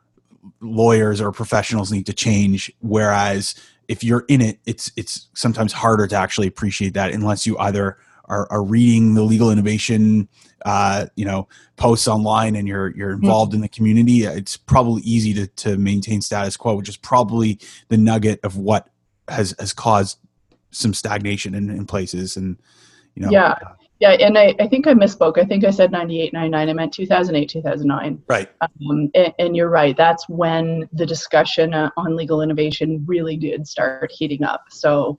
lawyers 0.62 1.22
or 1.22 1.32
professionals 1.32 1.92
need 1.92 2.06
to 2.06 2.14
change. 2.14 2.72
Whereas 2.80 3.56
if 3.88 4.04
you're 4.04 4.26
in 4.28 4.42
it, 4.42 4.60
it's 4.66 4.92
it's 4.96 5.28
sometimes 5.34 5.74
harder 5.74 6.08
to 6.08 6.16
actually 6.16 6.48
appreciate 6.48 6.94
that 6.94 7.12
unless 7.12 7.46
you 7.48 7.58
either 7.58 7.98
are, 8.28 8.52
are 8.52 8.64
reading 8.64 9.14
the 9.14 9.24
legal 9.24 9.52
innovation 9.52 10.28
uh, 10.66 11.06
you 11.16 11.26
know 11.26 11.48
posts 11.78 12.08
online 12.08 12.56
and 12.56 12.68
you're 12.68 12.96
you're 12.96 13.14
mm-hmm. 13.14 13.24
involved 13.24 13.52
mm-hmm. 13.52 13.58
in 13.58 13.62
the 13.62 13.70
community 13.70 14.24
it's 14.24 14.58
probably 14.58 15.02
easy 15.04 15.34
to, 15.34 15.48
to 15.48 15.78
maintain 15.78 16.22
status 16.22 16.58
quo 16.58 16.76
which 16.76 16.90
is 16.90 16.98
probably 16.98 17.60
the 17.90 17.98
nugget 17.98 18.40
of 18.44 18.58
what 18.58 18.90
has 19.28 19.54
has 19.60 19.74
caused 19.74 20.18
some 20.72 20.94
stagnation 20.94 21.54
in, 21.54 21.70
in 21.70 21.86
places 21.86 22.36
and 22.36 22.58
you 23.14 23.22
know 23.22 23.30
yeah 23.30 23.56
Yeah, 24.00 24.12
and 24.12 24.38
I, 24.38 24.54
I 24.60 24.68
think 24.68 24.88
I 24.88 24.94
misspoke. 24.94 25.38
I 25.38 25.46
think 25.46 25.64
I 25.64 25.70
said 25.70 25.92
98, 25.92 26.34
99. 26.34 26.70
I 26.70 26.74
meant 26.74 26.94
2008, 26.94 27.50
2009. 27.50 28.22
Right. 28.28 28.50
Um, 28.62 29.10
and, 29.16 29.34
and, 29.40 29.56
you're 29.56 29.70
right. 29.70 29.96
That's 29.96 30.28
when 30.28 30.90
the 30.92 31.06
discussion 31.06 31.74
uh, 31.74 31.90
on 31.96 32.16
legal 32.16 32.42
innovation 32.42 33.06
really 33.08 33.38
did 33.38 33.66
start 33.66 34.12
heating 34.12 34.44
up. 34.44 34.66
So 34.70 35.18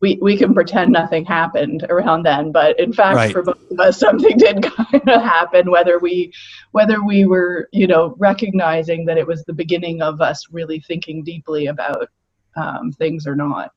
we, 0.00 0.18
we 0.20 0.36
can 0.36 0.52
pretend 0.52 0.92
nothing 0.92 1.24
happened 1.24 1.86
around 1.88 2.24
then, 2.24 2.52
but 2.52 2.78
in 2.78 2.92
fact, 2.92 3.16
right. 3.16 3.32
for 3.32 3.42
both 3.42 3.70
of 3.70 3.80
us, 3.80 3.98
something 4.00 4.36
did 4.36 4.62
kind 4.62 5.08
of 5.08 5.22
happen. 5.22 5.70
Whether 5.70 5.98
we 5.98 6.32
whether 6.72 7.04
we 7.04 7.24
were 7.24 7.68
you 7.72 7.86
know 7.86 8.14
recognizing 8.18 9.06
that 9.06 9.18
it 9.18 9.26
was 9.26 9.44
the 9.44 9.54
beginning 9.54 10.02
of 10.02 10.20
us 10.20 10.46
really 10.50 10.80
thinking 10.80 11.24
deeply 11.24 11.66
about 11.66 12.08
um, 12.56 12.92
things 12.92 13.26
or 13.26 13.34
not. 13.34 13.72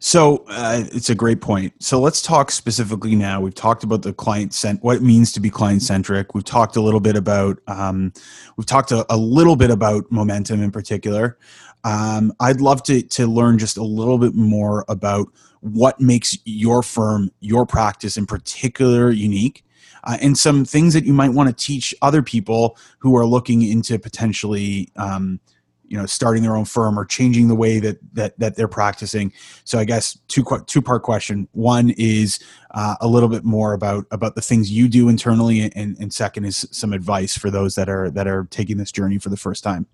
So 0.00 0.44
uh, 0.48 0.84
it's 0.92 1.10
a 1.10 1.14
great 1.14 1.40
point. 1.40 1.72
So 1.82 2.00
let's 2.00 2.22
talk 2.22 2.52
specifically 2.52 3.16
now. 3.16 3.40
We've 3.40 3.54
talked 3.54 3.82
about 3.82 4.02
the 4.02 4.12
client 4.12 4.54
cent, 4.54 4.82
what 4.82 4.96
it 4.96 5.02
means 5.02 5.32
to 5.32 5.40
be 5.40 5.50
client 5.50 5.82
centric. 5.82 6.34
We've 6.34 6.44
talked 6.44 6.76
a 6.76 6.80
little 6.80 7.00
bit 7.00 7.16
about, 7.16 7.58
um, 7.66 8.12
we've 8.56 8.66
talked 8.66 8.92
a, 8.92 9.04
a, 9.12 9.16
little 9.16 9.56
bit 9.56 9.70
about 9.70 10.10
momentum 10.12 10.62
in 10.62 10.70
particular. 10.70 11.36
Um, 11.82 12.32
I'd 12.38 12.60
love 12.60 12.82
to 12.84 13.02
to 13.02 13.26
learn 13.26 13.58
just 13.58 13.76
a 13.76 13.82
little 13.82 14.18
bit 14.18 14.34
more 14.34 14.84
about 14.88 15.28
what 15.60 16.00
makes 16.00 16.36
your 16.44 16.82
firm, 16.82 17.30
your 17.40 17.66
practice 17.66 18.16
in 18.16 18.26
particular, 18.26 19.10
unique. 19.10 19.64
Uh, 20.04 20.16
and 20.20 20.38
some 20.38 20.64
things 20.64 20.94
that 20.94 21.04
you 21.04 21.12
might 21.12 21.30
want 21.30 21.48
to 21.48 21.64
teach 21.66 21.92
other 22.02 22.22
people 22.22 22.76
who 22.98 23.16
are 23.16 23.26
looking 23.26 23.62
into 23.62 23.98
potentially 23.98 24.88
um, 24.96 25.40
you 25.88 25.96
know 25.96 26.06
starting 26.06 26.42
their 26.42 26.56
own 26.56 26.64
firm 26.64 26.98
or 26.98 27.04
changing 27.04 27.48
the 27.48 27.54
way 27.54 27.80
that 27.80 27.98
that 28.12 28.38
that 28.38 28.56
they're 28.56 28.68
practicing. 28.68 29.32
So 29.64 29.78
i 29.78 29.84
guess 29.84 30.18
two 30.28 30.44
two 30.66 30.82
part 30.82 31.02
question. 31.02 31.48
One 31.52 31.90
is 31.96 32.38
uh, 32.72 32.96
a 33.00 33.08
little 33.08 33.28
bit 33.28 33.44
more 33.44 33.72
about 33.72 34.06
about 34.10 34.34
the 34.34 34.40
things 34.40 34.70
you 34.70 34.88
do 34.88 35.08
internally 35.08 35.60
and 35.60 35.96
and 35.98 36.12
second 36.12 36.44
is 36.44 36.66
some 36.70 36.92
advice 36.92 37.36
for 37.36 37.50
those 37.50 37.74
that 37.74 37.88
are 37.88 38.10
that 38.10 38.26
are 38.26 38.46
taking 38.50 38.76
this 38.76 38.92
journey 38.92 39.18
for 39.18 39.30
the 39.30 39.36
first 39.36 39.64
time. 39.64 39.86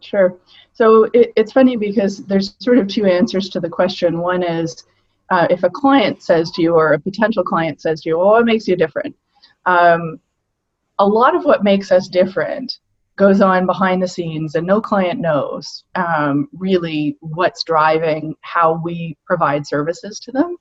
Sure. 0.00 0.36
So 0.72 1.04
it, 1.12 1.32
it's 1.36 1.52
funny 1.52 1.76
because 1.76 2.24
there's 2.24 2.54
sort 2.58 2.78
of 2.78 2.88
two 2.88 3.06
answers 3.06 3.48
to 3.50 3.60
the 3.60 3.68
question. 3.68 4.18
One 4.18 4.42
is 4.42 4.84
uh, 5.30 5.46
if 5.50 5.62
a 5.62 5.70
client 5.70 6.22
says 6.22 6.50
to 6.52 6.62
you 6.62 6.74
or 6.74 6.92
a 6.92 7.00
potential 7.00 7.42
client 7.42 7.80
says 7.80 8.02
to 8.02 8.10
you 8.10 8.18
well 8.18 8.30
what 8.30 8.44
makes 8.44 8.68
you 8.68 8.76
different? 8.76 9.16
Um, 9.66 10.20
a 10.98 11.06
lot 11.06 11.34
of 11.34 11.44
what 11.44 11.64
makes 11.64 11.90
us 11.90 12.08
different 12.08 12.78
goes 13.16 13.40
on 13.40 13.66
behind 13.66 14.02
the 14.02 14.08
scenes 14.08 14.54
and 14.54 14.66
no 14.66 14.80
client 14.80 15.20
knows 15.20 15.84
um, 15.94 16.48
really 16.52 17.16
what's 17.20 17.62
driving 17.64 18.34
how 18.40 18.80
we 18.82 19.16
provide 19.26 19.66
services 19.66 20.18
to 20.20 20.32
them. 20.32 20.56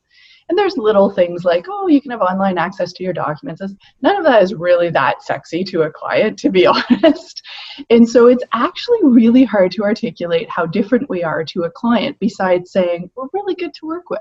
And 0.50 0.58
there's 0.58 0.78
little 0.78 1.10
things 1.10 1.46
like 1.46 1.66
oh 1.70 1.88
you 1.88 2.02
can 2.02 2.12
have 2.12 2.22
online 2.22 2.58
access 2.58 2.92
to 2.94 3.04
your 3.04 3.14
documents. 3.14 3.62
None 4.02 4.18
of 4.18 4.26
that 4.26 4.44
is 4.44 4.54
really 4.54 4.90
that 4.90 5.24
sexy 5.24 5.64
to 5.66 5.84
a 5.84 5.92
client 5.92 6.38
to 6.40 6.50
be 6.50 6.68
honest. 6.68 7.42
And 7.90 8.08
so 8.08 8.28
it's 8.28 8.44
actually 8.54 9.00
really 9.04 9.46
hard 9.46 9.72
to 9.72 9.84
articulate 9.84 10.50
how 10.50 10.66
different 10.66 11.10
we 11.10 11.24
are 11.24 11.44
to 11.46 11.64
a 11.64 11.72
client 11.72 12.18
besides 12.20 12.72
saying 12.72 13.10
we're 13.16 13.28
really 13.34 13.56
good 13.56 13.74
to 13.76 13.88
work 13.88 14.10
with 14.10 14.20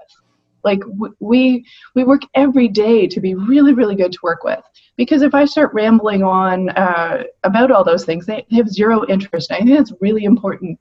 like 0.64 0.81
we 1.21 1.64
we 1.95 2.04
work 2.04 2.23
every 2.35 2.69
day 2.69 3.07
to 3.07 3.21
be 3.21 3.35
really 3.35 3.75
really 3.75 3.97
good 3.97 4.12
to 4.12 4.19
work 4.23 4.45
with. 4.45 4.61
Because 4.97 5.23
if 5.23 5.35
i 5.35 5.45
start 5.45 5.73
rambling 5.75 6.23
on 6.23 6.71
uh, 6.71 7.25
about 7.45 7.71
all 7.71 7.85
those 7.85 8.04
things 8.04 8.26
they, 8.26 8.47
they 8.50 8.57
have 8.57 8.69
zero 8.69 9.07
interest. 9.09 9.50
I 9.52 9.59
think 9.59 9.71
that's 9.71 9.92
really 10.00 10.25
important 10.25 10.78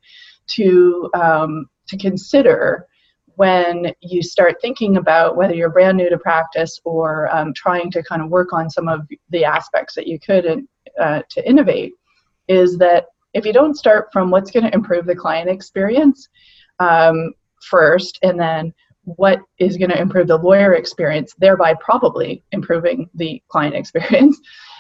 to 0.56 1.10
um, 1.14 1.68
to 1.88 1.98
consider 1.98 2.88
when 3.36 3.94
you 4.02 4.22
start 4.22 4.62
thinking 4.62 4.98
about 4.98 5.36
whether 5.36 5.56
you're 5.56 5.70
brand 5.70 5.98
new 5.98 6.10
to 6.10 6.18
practice 6.18 6.80
or 6.84 7.34
um, 7.36 7.54
trying 7.56 7.90
to 7.92 8.04
kind 8.04 8.22
of 8.22 8.30
work 8.30 8.54
on 8.54 8.70
some 8.70 8.88
of 8.88 9.08
the 9.30 9.46
aspects 9.46 9.96
that 9.96 10.08
you 10.08 10.20
could 10.20 10.66
uh, 11.00 11.22
to 11.30 11.48
innovate 11.48 11.94
is 12.48 12.78
that 12.78 13.06
if 13.34 13.46
you 13.46 13.54
don't 13.54 13.78
start 13.78 14.10
from 14.12 14.30
what's 14.30 14.52
going 14.52 14.66
to 14.66 14.74
improve 14.74 15.06
the 15.06 15.16
client 15.16 15.50
experience 15.50 16.28
um, 16.80 17.34
first 17.62 18.20
and 18.24 18.40
then 18.40 18.74
what 19.03 19.39
is 19.58 19.77
going 19.77 19.89
to 19.89 20.00
improve 20.00 20.27
the 20.27 20.38
lawyer 20.38 20.74
experience, 20.74 21.34
thereby 21.38 21.74
probably 21.79 22.43
improving 22.51 23.10
the 23.15 23.41
client 23.48 23.75
experience, 23.81 24.39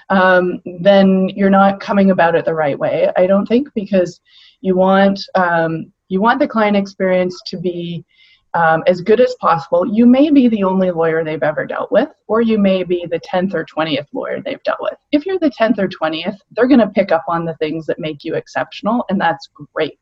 um, 0.09 0.61
then 0.81 1.29
you're 1.29 1.49
not 1.49 1.79
coming 1.79 2.11
about 2.11 2.35
it 2.35 2.45
the 2.45 2.53
right 2.53 2.77
way. 2.77 3.09
I 3.17 3.27
don't 3.27 3.47
think 3.47 3.69
because 3.73 4.19
you 4.61 4.75
want 4.75 5.19
um, 5.35 5.91
you 6.09 6.21
want 6.21 6.39
the 6.39 6.47
client 6.47 6.75
experience 6.75 7.39
to 7.47 7.57
be 7.57 8.05
um, 8.53 8.83
as 8.85 9.01
good 9.01 9.21
as 9.21 9.33
possible. 9.39 9.85
You 9.87 10.05
may 10.05 10.29
be 10.29 10.49
the 10.49 10.63
only 10.63 10.91
lawyer 10.91 11.23
they've 11.23 11.41
ever 11.41 11.65
dealt 11.65 11.91
with, 11.91 12.09
or 12.27 12.41
you 12.41 12.57
may 12.57 12.83
be 12.83 13.05
the 13.09 13.19
10th 13.19 13.53
or 13.53 13.65
20th 13.65 14.07
lawyer 14.13 14.41
they've 14.41 14.61
dealt 14.63 14.81
with. 14.81 14.97
If 15.11 15.25
you're 15.25 15.39
the 15.39 15.51
10th 15.51 15.79
or 15.79 15.87
20th, 15.87 16.37
they're 16.51 16.67
going 16.67 16.81
to 16.81 16.87
pick 16.89 17.13
up 17.13 17.23
on 17.29 17.45
the 17.45 17.55
things 17.55 17.85
that 17.85 17.99
make 17.99 18.25
you 18.25 18.35
exceptional, 18.35 19.05
and 19.09 19.19
that's 19.19 19.49
great. 19.73 19.99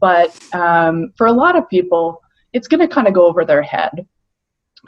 But 0.00 0.38
um, 0.52 1.12
for 1.16 1.26
a 1.26 1.32
lot 1.32 1.56
of 1.56 1.68
people, 1.68 2.22
it's 2.54 2.68
going 2.68 2.80
to 2.80 2.92
kind 2.92 3.06
of 3.06 3.12
go 3.12 3.26
over 3.26 3.44
their 3.44 3.62
head. 3.62 4.06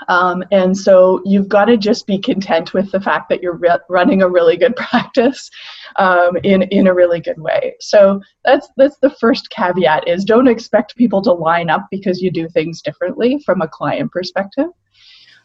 Um, 0.08 0.44
and 0.52 0.76
so 0.76 1.22
you've 1.24 1.48
got 1.48 1.66
to 1.66 1.76
just 1.76 2.06
be 2.06 2.18
content 2.18 2.74
with 2.74 2.90
the 2.92 3.00
fact 3.00 3.28
that 3.28 3.42
you're 3.42 3.56
re- 3.56 3.78
running 3.88 4.22
a 4.22 4.28
really 4.28 4.56
good 4.56 4.76
practice 4.76 5.50
um, 5.96 6.36
in 6.42 6.62
in 6.62 6.86
a 6.86 6.94
really 6.94 7.20
good 7.20 7.40
way. 7.40 7.74
So 7.80 8.20
that's 8.44 8.68
that's 8.76 8.98
the 8.98 9.10
first 9.10 9.50
caveat: 9.50 10.06
is 10.06 10.24
don't 10.24 10.48
expect 10.48 10.96
people 10.96 11.22
to 11.22 11.32
line 11.32 11.70
up 11.70 11.86
because 11.90 12.20
you 12.20 12.30
do 12.30 12.48
things 12.48 12.82
differently 12.82 13.42
from 13.44 13.62
a 13.62 13.68
client 13.68 14.12
perspective. 14.12 14.68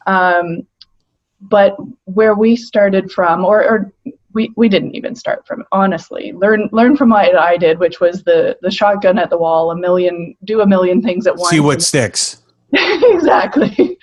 Um, 0.05 0.67
but 1.41 1.75
where 2.05 2.35
we 2.35 2.55
started 2.55 3.11
from, 3.11 3.43
or, 3.43 3.63
or 3.63 3.93
we, 4.33 4.51
we 4.55 4.69
didn't 4.69 4.95
even 4.95 5.15
start 5.15 5.45
from 5.45 5.63
honestly 5.71 6.31
learn 6.33 6.69
learn 6.71 6.95
from 6.95 7.09
what 7.09 7.35
i 7.37 7.57
did 7.57 7.79
which 7.79 7.99
was 7.99 8.23
the 8.23 8.57
the 8.61 8.71
shotgun 8.71 9.17
at 9.17 9.29
the 9.29 9.37
wall 9.37 9.71
a 9.71 9.75
million 9.75 10.35
do 10.43 10.61
a 10.61 10.67
million 10.67 11.01
things 11.01 11.27
at 11.27 11.35
once 11.35 11.49
see 11.49 11.59
what 11.59 11.81
sticks. 11.81 12.37
Exactly. 13.13 13.97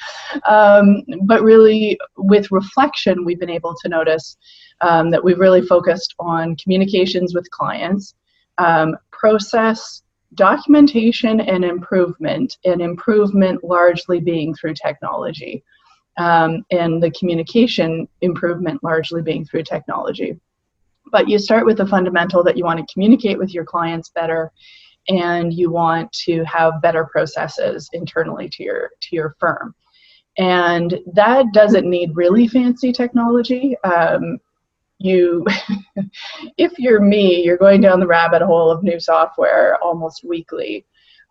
Um, 0.47 1.03
but 1.25 1.43
really 1.43 1.99
with 2.19 2.53
reflection 2.53 3.25
we've 3.25 3.41
been 3.41 3.49
able 3.49 3.75
to 3.83 3.89
notice 3.89 4.37
um, 4.83 5.11
that 5.11 5.25
we've 5.25 5.39
really 5.39 5.63
focused 5.63 6.15
on 6.19 6.55
communications 6.57 7.35
with 7.35 7.51
clients 7.51 8.15
um, 8.59 8.95
process 9.11 10.03
documentation 10.35 11.41
and 11.41 11.65
improvement 11.65 12.59
and 12.65 12.83
improvement 12.83 13.65
largely 13.65 14.21
being 14.21 14.55
through 14.55 14.75
technology 14.75 15.65
um, 16.19 16.65
and 16.71 17.03
the 17.03 17.11
communication 17.13 18.09
improvement 18.21 18.83
largely 18.83 19.23
being 19.23 19.45
through 19.45 19.63
technology. 19.63 20.39
But 21.11 21.29
you 21.29 21.39
start 21.39 21.65
with 21.65 21.79
the 21.79 21.87
fundamental 21.87 22.45
that 22.45 22.57
you 22.57 22.65
want 22.65 22.81
to 22.81 22.93
communicate 22.93 23.39
with 23.39 23.55
your 23.55 23.65
clients 23.65 24.11
better 24.11 24.53
and 25.09 25.55
you 25.55 25.71
want 25.71 26.13
to 26.13 26.45
have 26.45 26.83
better 26.83 27.07
processes 27.07 27.89
internally 27.93 28.49
to 28.51 28.63
your 28.63 28.91
to 29.01 29.17
your 29.17 29.37
firm. 29.39 29.75
And 30.37 31.01
that 31.15 31.47
doesn't 31.53 31.89
need 31.89 32.15
really 32.15 32.47
fancy 32.47 32.93
technology. 32.93 33.77
Um, 33.85 34.39
you 34.99 35.47
if 36.59 36.73
you're 36.79 37.01
me 37.01 37.43
you're 37.45 37.57
going 37.57 37.81
down 37.81 38.01
the 38.01 38.07
rabbit 38.07 38.43
hole 38.43 38.71
of 38.71 38.83
new 38.83 39.01
software 39.01 39.79
almost 39.83 40.25
weekly. 40.25 40.85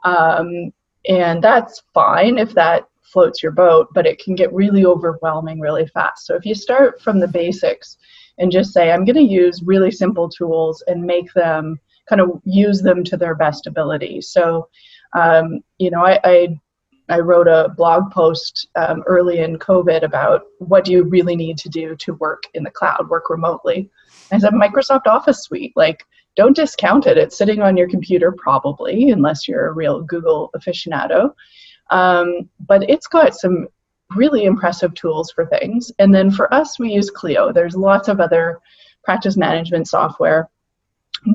Um, 0.05 0.71
and 1.07 1.43
that's 1.43 1.83
fine 1.93 2.37
if 2.37 2.53
that 2.53 2.87
floats 3.11 3.41
your 3.41 3.51
boat, 3.51 3.87
but 3.93 4.05
it 4.05 4.19
can 4.19 4.35
get 4.35 4.53
really 4.53 4.85
overwhelming 4.85 5.59
really 5.59 5.87
fast. 5.87 6.25
So 6.25 6.35
if 6.35 6.45
you 6.45 6.55
start 6.55 7.01
from 7.01 7.19
the 7.19 7.27
basics 7.27 7.97
and 8.37 8.51
just 8.51 8.73
say, 8.73 8.91
I'm 8.91 9.05
going 9.05 9.15
to 9.15 9.33
use 9.33 9.63
really 9.63 9.91
simple 9.91 10.29
tools 10.29 10.83
and 10.87 11.03
make 11.03 11.33
them 11.33 11.79
kind 12.07 12.21
of 12.21 12.41
use 12.45 12.81
them 12.81 13.03
to 13.05 13.17
their 13.17 13.35
best 13.35 13.67
ability. 13.67 14.21
So, 14.21 14.69
um, 15.13 15.59
you 15.77 15.89
know, 15.91 16.05
I, 16.05 16.19
I, 16.23 16.59
I 17.09 17.19
wrote 17.19 17.47
a 17.47 17.73
blog 17.75 18.11
post 18.11 18.67
um, 18.75 19.03
early 19.07 19.39
in 19.39 19.57
COVID 19.57 20.03
about 20.03 20.43
what 20.59 20.83
do 20.83 20.91
you 20.91 21.03
really 21.03 21.35
need 21.35 21.57
to 21.59 21.69
do 21.69 21.95
to 21.95 22.13
work 22.15 22.43
in 22.53 22.63
the 22.63 22.71
cloud, 22.71 23.09
work 23.09 23.29
remotely. 23.29 23.89
I 24.31 24.39
said 24.39 24.53
Microsoft 24.53 25.07
Office 25.07 25.43
Suite, 25.43 25.73
like 25.75 26.05
don't 26.35 26.55
discount 26.55 27.07
it. 27.07 27.17
It's 27.17 27.37
sitting 27.37 27.61
on 27.61 27.75
your 27.75 27.89
computer 27.89 28.31
probably, 28.31 29.09
unless 29.09 29.47
you're 29.47 29.67
a 29.67 29.73
real 29.73 30.03
Google 30.03 30.51
aficionado. 30.55 31.33
Um, 31.89 32.49
but 32.59 32.89
it's 32.89 33.07
got 33.07 33.35
some 33.35 33.67
really 34.15 34.45
impressive 34.45 34.93
tools 34.93 35.31
for 35.31 35.45
things. 35.45 35.91
And 35.99 36.13
then 36.13 36.31
for 36.31 36.53
us, 36.53 36.79
we 36.79 36.91
use 36.91 37.09
Clio. 37.09 37.51
There's 37.51 37.75
lots 37.75 38.07
of 38.07 38.19
other 38.19 38.59
practice 39.03 39.37
management 39.37 39.87
software, 39.87 40.49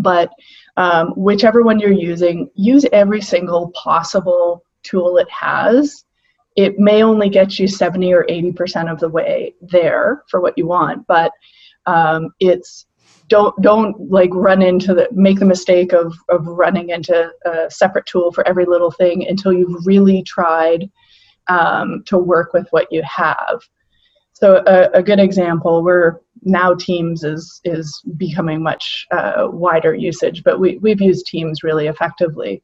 but 0.00 0.30
um, 0.76 1.08
whichever 1.16 1.62
one 1.62 1.78
you're 1.78 1.92
using, 1.92 2.50
use 2.54 2.86
every 2.92 3.20
single 3.20 3.70
possible 3.72 4.64
tool 4.82 5.18
it 5.18 5.28
has. 5.30 6.04
It 6.56 6.78
may 6.78 7.02
only 7.02 7.28
get 7.28 7.58
you 7.58 7.66
70 7.66 8.12
or 8.12 8.24
80% 8.24 8.90
of 8.90 9.00
the 9.00 9.08
way 9.08 9.54
there 9.60 10.22
for 10.28 10.40
what 10.40 10.56
you 10.56 10.66
want, 10.66 11.06
but 11.06 11.32
um, 11.86 12.30
it's 12.40 12.86
don't 13.32 13.54
don't 13.62 13.94
like 14.10 14.30
run 14.32 14.62
into 14.62 14.94
the 14.94 15.08
make 15.12 15.38
the 15.38 15.52
mistake 15.54 15.92
of 15.92 16.14
of 16.28 16.46
running 16.46 16.90
into 16.90 17.30
a 17.46 17.70
separate 17.70 18.06
tool 18.06 18.32
for 18.32 18.46
every 18.46 18.66
little 18.66 18.90
thing 18.90 19.26
until 19.28 19.52
you've 19.52 19.86
really 19.86 20.22
tried 20.22 20.90
um, 21.48 22.02
to 22.06 22.16
work 22.18 22.52
with 22.52 22.66
what 22.70 22.86
you 22.90 23.02
have 23.02 23.60
so 24.42 24.62
a, 24.66 24.98
a, 24.98 25.02
good 25.04 25.20
example, 25.20 25.84
we're 25.84 26.18
now 26.42 26.74
Teams 26.74 27.22
is 27.22 27.60
is 27.62 28.02
becoming 28.16 28.60
much 28.60 29.06
uh, 29.12 29.46
wider 29.52 29.94
usage, 29.94 30.42
but 30.42 30.58
we 30.58 30.78
we've 30.78 31.00
used 31.00 31.26
Teams 31.26 31.62
really 31.62 31.86
effectively 31.86 32.60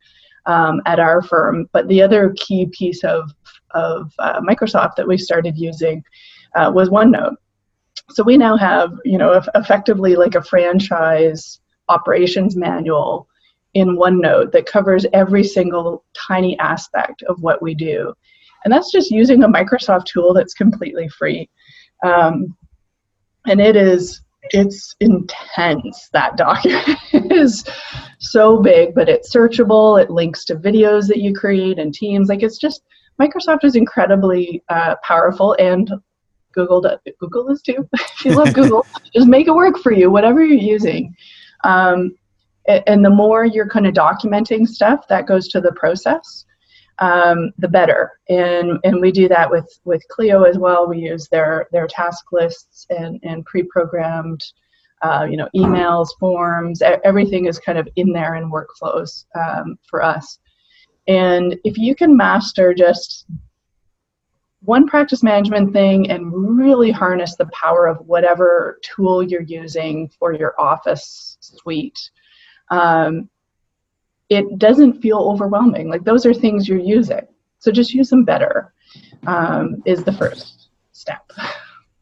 um, 0.47 0.81
at 0.87 0.99
our 0.99 1.23
firm. 1.23 1.69
But 1.73 1.87
the 1.87 2.03
other 2.03 2.35
key 2.37 2.67
piece 2.73 3.05
of 3.05 3.31
of 3.71 4.13
uh, 4.19 4.41
Microsoft 4.41 4.97
that 4.97 5.07
we 5.07 5.17
started 5.19 5.57
using 5.57 6.03
uh, 6.57 6.73
was 6.75 6.89
OneNote. 6.89 7.37
So 8.11 8.23
we 8.23 8.37
now 8.37 8.57
have 8.57 8.93
you 9.05 9.19
know 9.19 9.41
effectively 9.55 10.17
like 10.17 10.35
a 10.35 10.43
franchise 10.43 11.61
operations 11.89 12.57
manual 12.57 13.29
in 13.75 13.97
OneNote 13.97 14.53
that 14.53 14.67
covers 14.67 15.07
every 15.13 15.45
single 15.45 16.05
tiny 16.15 16.59
aspect 16.59 17.23
of 17.25 17.41
what 17.43 17.63
we 17.63 17.75
do. 17.75 18.13
And 18.65 18.73
that's 18.73 18.91
just 18.91 19.11
using 19.11 19.43
a 19.43 19.49
Microsoft 19.49 20.07
tool 20.07 20.35
that's 20.35 20.55
completely 20.55 21.09
free. 21.09 21.49
Um, 22.05 22.57
and 23.47 23.61
it 23.61 23.77
is 23.77 24.23
it's 24.51 24.95
intense 25.01 26.09
that 26.13 26.37
document 26.37 26.99
is 27.13 27.65
so 28.19 28.61
big 28.61 28.95
but 28.95 29.09
it's 29.09 29.35
searchable 29.35 30.01
it 30.01 30.11
links 30.11 30.45
to 30.45 30.55
videos 30.55 31.09
that 31.09 31.19
you 31.19 31.35
create 31.35 31.79
and 31.79 31.93
teams 31.93 32.29
like 32.29 32.43
it's 32.43 32.57
just 32.57 32.83
microsoft 33.21 33.65
is 33.65 33.75
incredibly 33.75 34.63
uh, 34.69 34.95
powerful 35.03 35.57
and 35.59 35.91
google 36.53 36.81
does, 36.81 36.99
google 37.21 37.49
is 37.51 37.63
too 37.63 37.89
if 37.95 38.25
you 38.25 38.33
love 38.33 38.53
google 38.55 38.87
just 39.15 39.27
make 39.27 39.47
it 39.47 39.55
work 39.55 39.79
for 39.79 39.93
you 39.93 40.11
whatever 40.11 40.45
you're 40.45 40.59
using 40.59 41.15
um, 41.65 42.17
and 42.87 43.05
the 43.05 43.11
more 43.11 43.45
you're 43.45 43.69
kind 43.69 43.87
of 43.87 43.95
documenting 43.95 44.67
stuff 44.67 45.09
that 45.09 45.27
goes 45.27 45.49
to 45.49 45.61
the 45.61 45.73
process 45.73 46.45
um, 47.01 47.53
the 47.59 47.69
better. 47.69 48.19
And 48.29 48.79
and 48.85 49.01
we 49.01 49.13
do 49.13 49.29
that 49.29 49.51
with 49.51 49.79
with 49.85 50.07
Clio 50.09 50.43
as 50.43 50.59
well. 50.59 50.89
We 50.89 50.99
use 50.99 51.29
their 51.29 51.67
their 51.73 51.87
task 51.87 52.27
lists 52.33 52.87
and 52.91 53.21
and 53.23 53.45
pre-programmed, 53.45 54.45
uh, 55.03 55.27
you 55.31 55.37
know, 55.37 55.49
emails, 55.55 56.09
forms. 56.19 56.83
Everything 57.05 57.47
is 57.47 57.59
kind 57.59 57.79
of 57.79 57.89
in 57.97 58.13
there 58.13 58.35
in 58.35 58.51
workflows 58.51 59.27
um, 59.37 59.79
for 59.89 60.03
us. 60.03 60.39
And 61.07 61.57
if 61.65 61.79
you 61.79 61.95
can 61.95 62.17
master 62.17 62.75
just 62.75 63.27
one 64.61 64.87
practice 64.87 65.23
management 65.23 65.73
thing 65.73 66.11
and 66.11 66.59
really 66.59 66.91
harness 66.91 67.37
the 67.37 67.47
power 67.47 67.87
of 67.87 67.99
whatever 68.07 68.79
tool 68.83 69.23
you're 69.23 69.43
using 69.43 70.09
for 70.19 70.33
your 70.33 70.55
office 70.61 71.37
suite. 71.41 72.11
Um, 72.71 73.29
it 74.29 74.59
doesn't 74.59 75.01
feel 75.01 75.19
overwhelming. 75.19 75.89
Like 75.89 76.05
those 76.05 76.27
are 76.27 76.35
things 76.35 76.69
you're 76.69 76.79
using. 76.79 77.27
So 77.61 77.73
just 77.73 77.95
use 77.95 78.11
them 78.11 78.25
better 78.25 78.75
um, 79.27 79.83
is 79.87 80.05
the 80.05 80.13
first 80.13 80.69
step. 80.93 81.31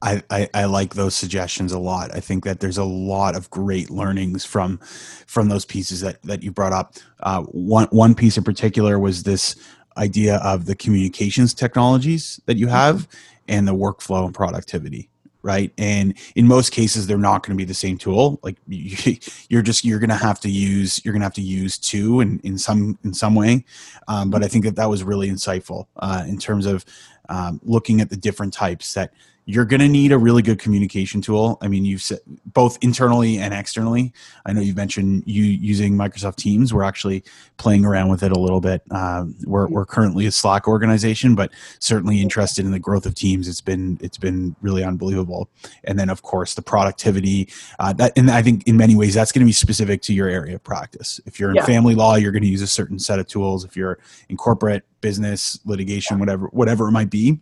I, 0.03 0.23
I, 0.31 0.49
I, 0.53 0.65
like 0.67 0.95
those 0.95 1.15
suggestions 1.15 1.73
a 1.73 1.79
lot. 1.79 2.15
I 2.15 2.21
think 2.21 2.45
that 2.45 2.61
there's 2.61 2.77
a 2.77 2.85
lot 2.85 3.35
of 3.35 3.49
great 3.49 3.91
learnings 3.91 4.45
from 4.45 4.79
from 5.27 5.49
those 5.49 5.65
pieces 5.65 6.03
that, 6.03 6.23
that 6.23 6.43
you 6.43 6.53
brought 6.53 6.75
up. 6.75 6.95
Uh, 7.21 7.43
one 7.45 7.87
one 7.91 8.15
piece 8.15 8.37
in 8.37 8.45
particular 8.45 8.99
was 8.99 9.23
this 9.23 9.57
idea 9.97 10.37
of 10.37 10.67
the 10.67 10.75
communications 10.75 11.55
technologies 11.55 12.41
that 12.47 12.57
you 12.57 12.67
have 12.67 13.09
and 13.49 13.67
the 13.67 13.75
workflow 13.75 14.25
and 14.25 14.35
productivity 14.35 15.09
right? 15.47 15.73
And 15.79 16.19
in 16.35 16.49
most 16.49 16.73
cases 16.73 17.07
they're 17.07 17.19
not 17.19 17.47
going 17.47 17.57
to 17.57 17.57
be 17.57 17.65
the 17.65 17.73
same 17.73 17.97
tool. 17.97 18.41
Like 18.43 18.57
you're 18.67 19.63
just 19.63 19.85
you're 19.85 20.01
going 20.01 20.11
to 20.11 20.17
have 20.17 20.41
to 20.41 20.51
use 20.51 21.01
you're 21.05 21.13
going 21.13 21.21
to 21.21 21.27
have 21.27 21.35
to 21.35 21.41
use 21.41 21.79
two 21.79 22.21
in, 22.21 22.41
in 22.41 22.59
some 22.59 22.99
in 23.05 23.15
some 23.15 23.37
way. 23.37 23.65
Um, 24.09 24.29
but 24.29 24.43
i 24.43 24.49
think 24.49 24.65
that 24.65 24.77
that 24.77 24.91
was 24.91 25.05
really 25.05 25.29
insightful 25.29 25.87
uh, 25.97 26.25
in 26.27 26.39
terms 26.39 26.67
of 26.67 26.85
um, 27.29 27.61
looking 27.65 28.01
at 28.01 28.11
the 28.11 28.17
different 28.17 28.53
types 28.53 28.95
that 28.95 29.13
you're 29.49 29.65
going 29.65 29.81
to 29.81 29.89
need 29.89 30.11
a 30.11 30.19
really 30.19 30.43
good 30.43 30.59
communication 30.59 31.21
tool. 31.21 31.57
I 31.63 31.69
mean, 31.69 31.85
you've 31.85 32.03
said 32.03 32.19
both 32.47 32.79
internally 32.81 33.39
and 33.39 33.55
externally. 33.55 34.13
I 34.45 34.53
know 34.53 34.61
you've 34.61 34.77
mentioned 34.77 35.23
you 35.25 35.45
using 35.45 35.95
Microsoft 35.95 36.35
Teams. 36.35 36.75
We're 36.75 36.83
actually 36.83 37.23
playing 37.57 37.85
around 37.85 38.09
with 38.09 38.25
it 38.25 38.33
a 38.33 38.39
little 38.39 38.61
bit. 38.61 38.83
Um, 38.91 39.37
we're, 39.45 39.69
we're 39.69 39.87
currently 39.87 40.27
a 40.27 40.33
Slack 40.33 40.67
organization, 40.67 41.37
but 41.37 41.53
certainly 41.79 42.21
interested 42.21 42.65
in 42.65 42.73
the 42.73 42.81
growth 42.81 43.07
of 43.07 43.15
Teams. 43.15 43.47
It's 43.47 43.61
been 43.61 43.99
it's 44.03 44.19
been 44.19 44.57
really 44.63 44.83
unbelievable. 44.83 45.49
And 45.85 45.97
then, 45.97 46.11
of 46.11 46.23
course, 46.23 46.55
the 46.55 46.63
productivity 46.63 47.49
uh, 47.79 47.93
that, 47.95 48.15
and 48.17 48.29
I 48.33 48.43
think 48.43 48.67
in 48.67 48.77
many 48.77 48.97
ways 48.97 49.15
that's 49.15 49.31
going 49.31 49.43
to 49.43 49.47
be 49.47 49.53
specific 49.53 50.03
to 50.03 50.13
your 50.13 50.29
area 50.29 50.57
of 50.57 50.65
practice. 50.65 51.21
If 51.25 51.39
you're 51.39 51.51
in 51.51 51.57
yeah. 51.57 51.67
family 51.67 51.95
law, 51.95 52.17
you're 52.17 52.33
going 52.33 52.43
to 52.43 52.49
use 52.49 52.63
a 52.63 52.67
certain 52.67 52.99
set 52.99 53.21
of 53.21 53.29
tools. 53.29 53.65
If 53.65 53.77
you're 53.77 54.01
in 54.29 54.37
corporate 54.37 54.83
business, 55.07 55.61
litigation, 55.65 56.19
whatever 56.19 56.47
whatever 56.49 56.89
it 56.89 56.91
might 56.91 57.11
be 57.11 57.39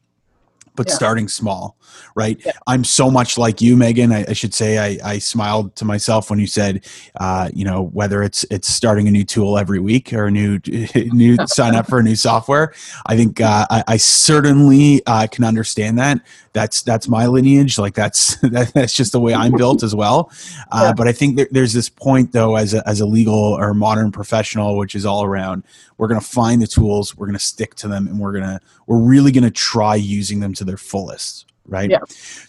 but 0.75 0.89
yeah. 0.89 0.95
starting 0.95 1.29
small, 1.29 1.77
right? 2.15 2.41
Yeah. 2.45 2.53
I'm 2.67 2.85
so 2.85 3.11
much 3.11 3.39
like 3.39 3.61
you, 3.61 3.77
Megan. 3.77 4.13
I, 4.13 4.25
I 4.29 4.33
should 4.33 4.53
say 4.53 4.79
I, 4.79 5.13
I, 5.13 5.19
smiled 5.19 5.77
to 5.77 5.85
myself 5.85 6.31
when 6.31 6.39
you 6.39 6.47
said, 6.47 6.85
uh, 7.21 7.49
you 7.55 7.65
know, 7.65 7.83
whether 7.83 8.23
it's 8.23 8.45
it's 8.51 8.69
starting 8.69 9.07
a 9.07 9.11
new 9.11 9.25
tool 9.25 9.57
every 9.57 9.79
week 9.79 10.13
or 10.13 10.27
a 10.27 10.31
new 10.31 10.59
new 10.95 11.37
sign 11.47 11.75
up 11.75 11.89
for 11.89 12.01
a 12.01 12.03
new 12.03 12.17
software. 12.17 12.73
I 13.07 13.17
think 13.17 13.41
uh, 13.41 13.67
I, 13.71 13.85
I, 13.87 13.97
certainly 13.97 15.03
uh, 15.07 15.29
can 15.31 15.45
understand 15.45 15.99
that. 15.99 16.21
That's 16.53 16.83
that's 16.83 17.09
my 17.09 17.27
lineage. 17.27 17.79
Like 17.79 17.95
that's 17.95 18.37
that, 18.41 18.73
that's 18.75 18.95
just 18.95 19.13
the 19.13 19.21
way 19.21 19.35
I'm 19.35 19.53
built 19.57 19.83
as 19.83 19.95
well. 19.95 20.31
Uh, 20.73 20.87
yeah. 20.87 20.93
But 20.93 21.09
I 21.09 21.13
think 21.13 21.37
there, 21.37 21.49
there's 21.51 21.73
this 21.73 21.89
point 21.89 22.33
though, 22.33 22.57
as 22.57 22.75
a, 22.75 22.87
as 22.89 23.01
a 23.01 23.07
legal 23.07 23.35
or 23.35 23.75
modern 23.75 24.11
professional, 24.11 24.77
which 24.77 24.95
is 24.95 25.07
all 25.07 25.25
around 25.25 25.63
we're 25.99 26.09
going 26.09 26.21
to 26.21 26.27
find 26.27 26.61
the 26.61 26.67
tools 26.67 27.17
we're 27.17 27.27
going 27.27 27.39
to 27.39 27.45
stick 27.45 27.75
to 27.75 27.89
them 27.89 28.07
and 28.07 28.19
we're 28.19 28.33
to 28.33 28.61
we're 28.87 28.99
really 28.99 29.33
going 29.33 29.45
to 29.45 29.51
try 29.51 29.95
using 29.95 30.41
them 30.41 30.53
to 30.55 30.64
their 30.65 30.77
fullest 30.77 31.47
right 31.67 31.91
yeah. 31.91 31.99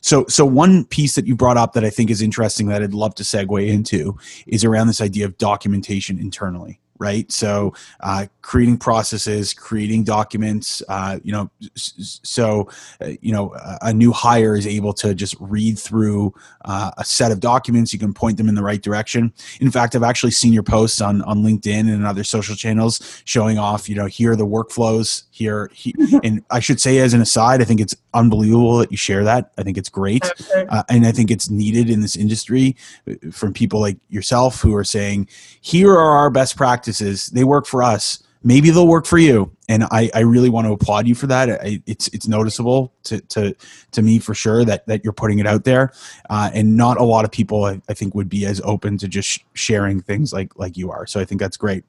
so 0.01 0.25
so 0.27 0.45
one 0.45 0.83
piece 0.85 1.15
that 1.15 1.25
you 1.25 1.35
brought 1.35 1.57
up 1.57 1.73
that 1.73 1.85
i 1.85 1.89
think 1.89 2.09
is 2.09 2.21
interesting 2.21 2.67
that 2.67 2.83
i'd 2.83 2.93
love 2.93 3.15
to 3.15 3.23
segue 3.23 3.67
into 3.67 4.17
is 4.47 4.63
around 4.65 4.87
this 4.87 5.01
idea 5.01 5.25
of 5.25 5.37
documentation 5.37 6.19
internally 6.19 6.79
right? 6.97 7.31
So 7.31 7.73
uh, 7.99 8.27
creating 8.45 8.77
processes 8.77 9.53
creating 9.55 10.03
documents 10.03 10.83
uh, 10.87 11.17
you 11.23 11.31
know 11.31 11.49
so 11.73 12.69
uh, 13.01 13.09
you 13.19 13.31
know 13.31 13.55
a 13.81 13.91
new 13.91 14.11
hire 14.11 14.55
is 14.55 14.67
able 14.67 14.93
to 14.93 15.15
just 15.15 15.35
read 15.39 15.79
through 15.79 16.31
uh, 16.65 16.91
a 16.97 17.03
set 17.03 17.31
of 17.31 17.39
documents. 17.39 17.91
You 17.91 17.97
can 17.97 18.13
point 18.13 18.37
them 18.37 18.47
in 18.47 18.53
the 18.53 18.61
right 18.61 18.81
direction. 18.81 19.33
In 19.59 19.71
fact 19.71 19.95
i've 19.95 20.03
actually 20.03 20.31
seen 20.31 20.53
your 20.53 20.63
posts 20.63 21.01
on 21.01 21.21
on 21.23 21.43
linkedin 21.43 21.91
and 21.91 22.05
other 22.05 22.23
social 22.23 22.55
channels 22.55 23.21
showing 23.25 23.57
off 23.57 23.89
you 23.89 23.95
know 23.95 24.05
here 24.05 24.33
are 24.33 24.35
the 24.35 24.45
workflows 24.45 25.23
here 25.31 25.69
he, 25.73 25.93
and 26.23 26.43
i 26.51 26.59
should 26.59 26.79
say 26.79 26.99
as 26.99 27.13
an 27.13 27.21
aside 27.21 27.61
i 27.61 27.65
think 27.65 27.81
it's 27.81 27.95
unbelievable 28.13 28.77
that 28.77 28.91
you 28.91 28.97
share 28.97 29.25
that. 29.25 29.51
I 29.57 29.63
think 29.63 29.77
it's 29.77 29.89
great. 29.89 30.23
uh, 30.69 30.83
and 30.89 31.05
i 31.05 31.11
think 31.11 31.31
it's 31.31 31.49
needed 31.49 31.89
in 31.89 32.01
this 32.01 32.15
industry 32.15 32.75
uh, 33.09 33.13
from 33.31 33.53
people 33.53 33.79
like 33.79 33.97
yourself 34.09 34.61
who 34.61 34.75
are 34.75 34.83
saying 34.83 35.27
here 35.61 35.91
are 35.91 36.17
our 36.17 36.29
best 36.29 36.55
practices 36.55 36.84
they 37.33 37.43
work 37.43 37.65
for 37.65 37.83
us. 37.83 38.21
Maybe 38.43 38.69
they'll 38.69 38.87
work 38.87 39.07
for 39.07 39.17
you. 39.17 39.51
And 39.67 39.85
i, 39.85 40.11
I 40.13 40.19
really 40.19 40.49
want 40.49 40.67
to 40.67 40.71
applaud 40.71 41.07
you 41.07 41.15
for 41.15 41.25
that. 41.27 41.49
I, 41.49 41.81
it's 41.87 42.07
it's 42.09 42.27
noticeable 42.27 42.93
to, 43.05 43.19
to 43.21 43.55
to 43.91 44.01
me 44.03 44.19
for 44.19 44.35
sure 44.35 44.63
that 44.63 44.85
that 44.85 45.03
you're 45.03 45.13
putting 45.13 45.39
it 45.39 45.47
out 45.47 45.63
there. 45.63 45.91
Uh, 46.29 46.51
and 46.53 46.77
not 46.77 46.99
a 46.99 47.03
lot 47.03 47.25
of 47.25 47.31
people 47.31 47.65
I, 47.65 47.81
I, 47.89 47.95
think 47.95 48.13
would 48.13 48.29
be 48.29 48.45
as 48.45 48.61
open 48.63 48.99
to 48.99 49.07
just 49.07 49.43
sharing 49.53 49.99
things 49.99 50.31
like 50.31 50.57
like 50.57 50.77
you 50.77 50.91
are. 50.91 51.07
So 51.07 51.19
i 51.19 51.25
think 51.25 51.41
that's 51.41 51.57
great. 51.57 51.83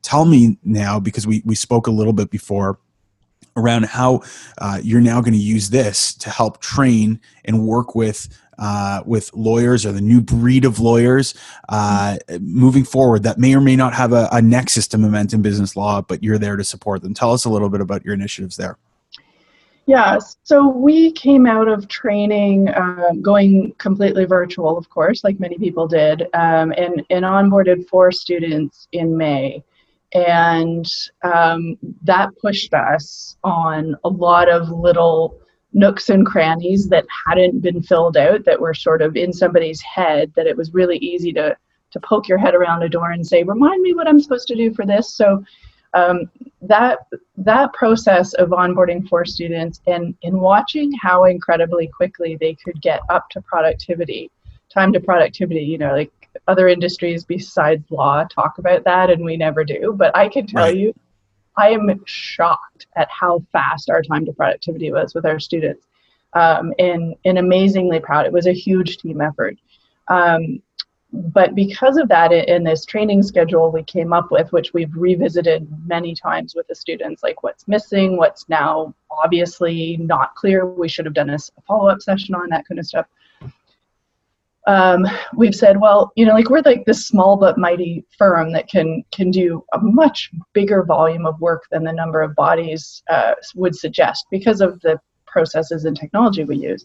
Tell 0.00 0.24
me 0.24 0.56
now 0.64 0.98
because 0.98 1.26
we 1.26 1.42
we 1.44 1.54
spoke 1.54 1.86
a 1.86 1.92
little 1.92 2.14
bit 2.14 2.30
before 2.30 2.78
around 3.58 3.86
how 3.86 4.22
uh, 4.58 4.80
you're 4.82 5.00
now 5.00 5.20
going 5.20 5.34
to 5.34 5.38
use 5.38 5.68
this 5.70 6.14
to 6.14 6.30
help 6.30 6.60
train 6.62 7.20
and 7.44 7.66
work 7.66 7.94
with 7.94 8.28
uh, 8.58 9.02
with 9.06 9.32
lawyers 9.34 9.86
or 9.86 9.92
the 9.92 10.00
new 10.00 10.20
breed 10.20 10.64
of 10.64 10.78
lawyers 10.78 11.34
uh, 11.68 12.16
moving 12.40 12.84
forward 12.84 13.22
that 13.22 13.38
may 13.38 13.54
or 13.54 13.60
may 13.60 13.76
not 13.76 13.94
have 13.94 14.12
a, 14.12 14.28
a, 14.32 14.42
nexus 14.42 14.88
to 14.88 14.98
momentum 14.98 15.42
business 15.42 15.76
law, 15.76 16.00
but 16.00 16.22
you're 16.22 16.38
there 16.38 16.56
to 16.56 16.64
support 16.64 17.02
them. 17.02 17.14
Tell 17.14 17.32
us 17.32 17.44
a 17.44 17.50
little 17.50 17.68
bit 17.68 17.80
about 17.80 18.04
your 18.04 18.14
initiatives 18.14 18.56
there. 18.56 18.76
Yeah, 19.86 20.18
so 20.42 20.68
we 20.68 21.12
came 21.12 21.46
out 21.46 21.66
of 21.66 21.88
training 21.88 22.68
uh, 22.68 23.12
going 23.22 23.72
completely 23.78 24.26
virtual, 24.26 24.76
of 24.76 24.90
course, 24.90 25.24
like 25.24 25.40
many 25.40 25.56
people 25.56 25.88
did, 25.88 26.24
um, 26.34 26.72
and, 26.76 27.02
and 27.08 27.24
onboarded 27.24 27.88
four 27.88 28.12
students 28.12 28.86
in 28.92 29.16
May. 29.16 29.64
And 30.12 30.86
um, 31.22 31.78
that 32.02 32.36
pushed 32.38 32.74
us 32.74 33.38
on 33.44 33.96
a 34.04 34.10
lot 34.10 34.50
of 34.50 34.68
little 34.68 35.40
nooks 35.72 36.08
and 36.08 36.26
crannies 36.26 36.88
that 36.88 37.06
hadn't 37.26 37.60
been 37.60 37.82
filled 37.82 38.16
out 38.16 38.44
that 38.44 38.60
were 38.60 38.74
sort 38.74 39.02
of 39.02 39.16
in 39.16 39.32
somebody's 39.32 39.80
head 39.82 40.32
that 40.34 40.46
it 40.46 40.56
was 40.56 40.74
really 40.74 40.96
easy 40.98 41.32
to 41.32 41.56
to 41.90 42.00
poke 42.00 42.28
your 42.28 42.38
head 42.38 42.54
around 42.54 42.82
a 42.82 42.88
door 42.88 43.12
and 43.12 43.26
say 43.26 43.42
remind 43.42 43.82
me 43.82 43.94
what 43.94 44.08
i'm 44.08 44.20
supposed 44.20 44.48
to 44.48 44.54
do 44.54 44.72
for 44.72 44.86
this 44.86 45.14
so 45.14 45.42
um, 45.94 46.30
that 46.60 46.98
that 47.38 47.72
process 47.72 48.34
of 48.34 48.50
onboarding 48.50 49.08
for 49.08 49.24
students 49.24 49.80
and 49.86 50.14
in 50.20 50.38
watching 50.38 50.92
how 51.00 51.24
incredibly 51.24 51.86
quickly 51.86 52.36
they 52.38 52.54
could 52.54 52.80
get 52.82 53.00
up 53.08 53.28
to 53.30 53.40
productivity 53.40 54.30
time 54.68 54.92
to 54.92 55.00
productivity 55.00 55.60
you 55.60 55.78
know 55.78 55.92
like 55.92 56.12
other 56.46 56.68
industries 56.68 57.24
besides 57.24 57.82
law 57.90 58.24
talk 58.24 58.58
about 58.58 58.84
that 58.84 59.10
and 59.10 59.24
we 59.24 59.36
never 59.36 59.64
do 59.64 59.94
but 59.96 60.14
i 60.16 60.28
can 60.28 60.46
tell 60.46 60.64
right. 60.64 60.76
you 60.76 60.94
I 61.58 61.70
am 61.70 62.00
shocked 62.06 62.86
at 62.96 63.08
how 63.10 63.42
fast 63.52 63.90
our 63.90 64.02
time 64.02 64.24
to 64.26 64.32
productivity 64.32 64.92
was 64.92 65.14
with 65.14 65.26
our 65.26 65.40
students. 65.40 65.84
um, 66.34 66.72
and, 66.78 67.14
and 67.24 67.38
amazingly 67.38 68.00
proud. 68.00 68.26
It 68.26 68.32
was 68.32 68.46
a 68.46 68.52
huge 68.52 68.98
team 68.98 69.20
effort. 69.20 69.56
Um, 70.08 70.62
but 71.10 71.54
because 71.54 71.96
of 71.96 72.08
that, 72.08 72.32
in 72.32 72.64
this 72.64 72.84
training 72.84 73.22
schedule 73.22 73.72
we 73.72 73.82
came 73.82 74.12
up 74.12 74.30
with, 74.30 74.52
which 74.52 74.74
we've 74.74 74.94
revisited 74.94 75.66
many 75.86 76.14
times 76.14 76.54
with 76.54 76.66
the 76.68 76.74
students, 76.74 77.22
like 77.22 77.42
what's 77.42 77.66
missing, 77.66 78.18
what's 78.18 78.46
now 78.50 78.94
obviously 79.10 79.96
not 79.98 80.34
clear, 80.34 80.66
we 80.66 80.88
should 80.88 81.06
have 81.06 81.14
done 81.14 81.30
a 81.30 81.38
follow 81.66 81.88
up 81.88 82.02
session 82.02 82.34
on 82.34 82.50
that 82.50 82.68
kind 82.68 82.78
of 82.78 82.86
stuff. 82.86 83.06
Um, 84.68 85.06
we've 85.34 85.54
said, 85.54 85.80
well, 85.80 86.12
you 86.14 86.26
know, 86.26 86.34
like 86.34 86.50
we're 86.50 86.60
like 86.60 86.84
this 86.84 87.06
small 87.06 87.38
but 87.38 87.56
mighty 87.56 88.04
firm 88.18 88.52
that 88.52 88.68
can 88.68 89.02
can 89.12 89.30
do 89.30 89.64
a 89.72 89.78
much 89.80 90.30
bigger 90.52 90.84
volume 90.84 91.24
of 91.24 91.40
work 91.40 91.64
than 91.70 91.84
the 91.84 91.92
number 91.92 92.20
of 92.20 92.34
bodies 92.34 93.02
uh, 93.08 93.32
would 93.54 93.74
suggest 93.74 94.26
because 94.30 94.60
of 94.60 94.78
the 94.80 95.00
processes 95.26 95.86
and 95.86 95.96
technology 95.96 96.44
we 96.44 96.56
use. 96.56 96.84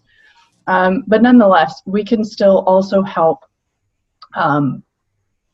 Um, 0.67 1.03
but 1.07 1.21
nonetheless, 1.21 1.81
we 1.85 2.05
can 2.05 2.23
still 2.23 2.59
also 2.59 3.01
help 3.03 3.39
um, 4.35 4.81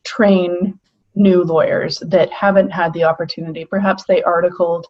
train 0.04 0.80
new 1.16 1.44
lawyers 1.44 1.98
that 2.06 2.32
haven't 2.32 2.70
had 2.70 2.94
the 2.94 3.06
opportunity. 3.06 3.66
Perhaps 3.66 4.04
they 4.08 4.22
articled 4.22 4.86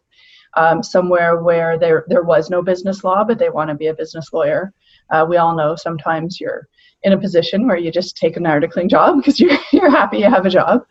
um, 0.58 0.82
somewhere 0.82 1.42
where 1.42 1.78
there 1.78 2.04
there 2.08 2.22
was 2.22 2.50
no 2.50 2.60
business 2.60 3.02
law, 3.02 3.24
but 3.24 3.38
they 3.38 3.48
want 3.48 3.70
to 3.70 3.74
be 3.74 3.86
a 3.86 3.94
business 3.94 4.30
lawyer. 4.30 4.74
Uh, 5.10 5.26
we 5.28 5.36
all 5.36 5.54
know 5.54 5.76
sometimes 5.76 6.40
you're 6.40 6.68
in 7.02 7.12
a 7.12 7.18
position 7.18 7.66
where 7.66 7.76
you 7.76 7.90
just 7.90 8.16
take 8.16 8.36
an 8.36 8.44
articling 8.44 8.88
job 8.88 9.16
because 9.18 9.40
you're 9.40 9.56
you're 9.72 9.90
happy 9.90 10.18
you 10.18 10.30
have 10.30 10.46
a 10.46 10.50
job, 10.50 10.84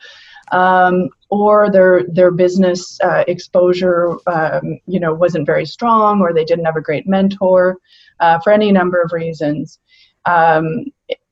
um, 0.51 1.09
or 1.29 1.71
their 1.71 2.03
their 2.07 2.31
business 2.31 2.99
uh, 3.01 3.23
exposure 3.27 4.17
um, 4.27 4.79
you 4.87 4.99
know 4.99 5.13
wasn't 5.13 5.45
very 5.45 5.65
strong, 5.65 6.21
or 6.21 6.33
they 6.33 6.45
didn't 6.45 6.65
have 6.65 6.77
a 6.77 6.81
great 6.81 7.07
mentor 7.07 7.77
uh, 8.19 8.39
for 8.39 8.51
any 8.51 8.71
number 8.71 9.01
of 9.01 9.11
reasons. 9.13 9.79
Um, 10.25 10.85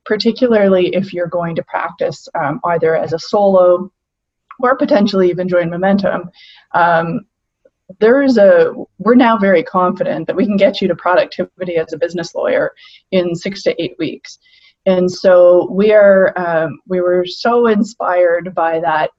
particularly 0.08 0.88
if 0.94 1.12
you're 1.12 1.26
going 1.26 1.54
to 1.54 1.62
practice 1.64 2.26
um, 2.34 2.58
either 2.64 2.96
as 2.96 3.12
a 3.12 3.18
solo 3.18 3.92
or 4.58 4.74
potentially 4.76 5.28
even 5.28 5.46
join 5.46 5.68
Momentum, 5.68 6.30
um, 6.72 7.20
there 8.00 8.22
is 8.22 8.36
a 8.36 8.72
we're 8.98 9.14
now 9.14 9.36
very 9.38 9.62
confident 9.62 10.26
that 10.26 10.36
we 10.36 10.44
can 10.44 10.56
get 10.56 10.80
you 10.80 10.88
to 10.88 10.94
productivity 10.94 11.76
as 11.76 11.92
a 11.92 11.98
business 11.98 12.34
lawyer 12.34 12.74
in 13.12 13.34
six 13.34 13.62
to 13.62 13.82
eight 13.82 13.96
weeks 13.98 14.38
and 14.86 15.10
so 15.10 15.68
we 15.70 15.92
are 15.92 16.38
um, 16.38 16.80
we 16.86 17.00
were 17.00 17.24
so 17.24 17.66
inspired 17.66 18.54
by 18.54 18.78
that 18.80 19.10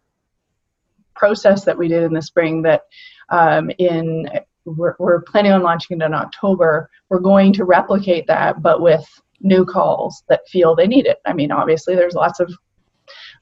process 1.15 1.65
that 1.65 1.77
we 1.77 1.87
did 1.87 2.03
in 2.03 2.13
the 2.13 2.21
spring 2.21 2.61
that 2.61 2.83
um, 3.29 3.71
in 3.79 4.29
we're, 4.65 4.95
we're 4.99 5.21
planning 5.21 5.51
on 5.51 5.63
launching 5.63 5.99
it 5.99 6.05
in 6.05 6.13
october 6.13 6.89
we're 7.09 7.19
going 7.19 7.51
to 7.51 7.65
replicate 7.65 8.27
that 8.27 8.61
but 8.61 8.81
with 8.81 9.07
new 9.41 9.65
calls 9.65 10.23
that 10.29 10.47
feel 10.47 10.75
they 10.75 10.87
need 10.87 11.05
it. 11.05 11.17
I 11.25 11.33
mean, 11.33 11.51
obviously, 11.51 11.95
there's 11.95 12.15
lots 12.15 12.39
of 12.39 12.53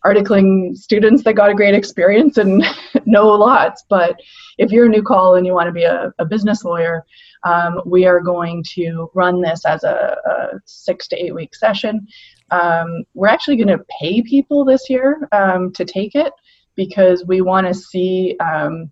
articling 0.08 0.76
students 0.76 1.24
that 1.24 1.34
got 1.34 1.50
a 1.50 1.56
great 1.56 1.76
experience 1.76 2.38
and 2.38 2.64
know 3.06 3.28
lots, 3.28 3.84
but 3.90 4.20
if 4.58 4.72
you're 4.72 4.86
a 4.86 4.90
new 4.90 5.04
call 5.04 5.36
and 5.36 5.46
you 5.46 5.54
want 5.54 5.68
to 5.68 5.74
be 5.74 5.84
a, 5.84 6.14
a 6.20 6.26
business 6.26 6.64
lawyer, 6.64 7.06
um, 7.44 7.82
we 7.86 8.06
are 8.06 8.20
going 8.20 8.64
to 8.76 9.10
run 9.14 9.42
this 9.42 9.66
as 9.66 9.84
a, 9.84 10.18
a 10.26 10.60
six 10.66 11.08
to 11.10 11.24
eight 11.24 11.36
week 11.36 11.56
session. 11.56 12.08
Um, 12.52 13.04
we're 13.14 13.28
actually 13.28 13.58
going 13.58 13.78
to 13.78 13.86
pay 14.00 14.22
people 14.22 14.66
this 14.66 14.90
year 14.90 15.28
um, 15.32 15.72
to 15.74 15.86
take 15.86 16.16
it 16.16 16.34
because 16.76 17.26
we 17.26 17.42
want 17.42 17.68
to 17.68 17.74
see 17.74 18.36
um, 18.40 18.92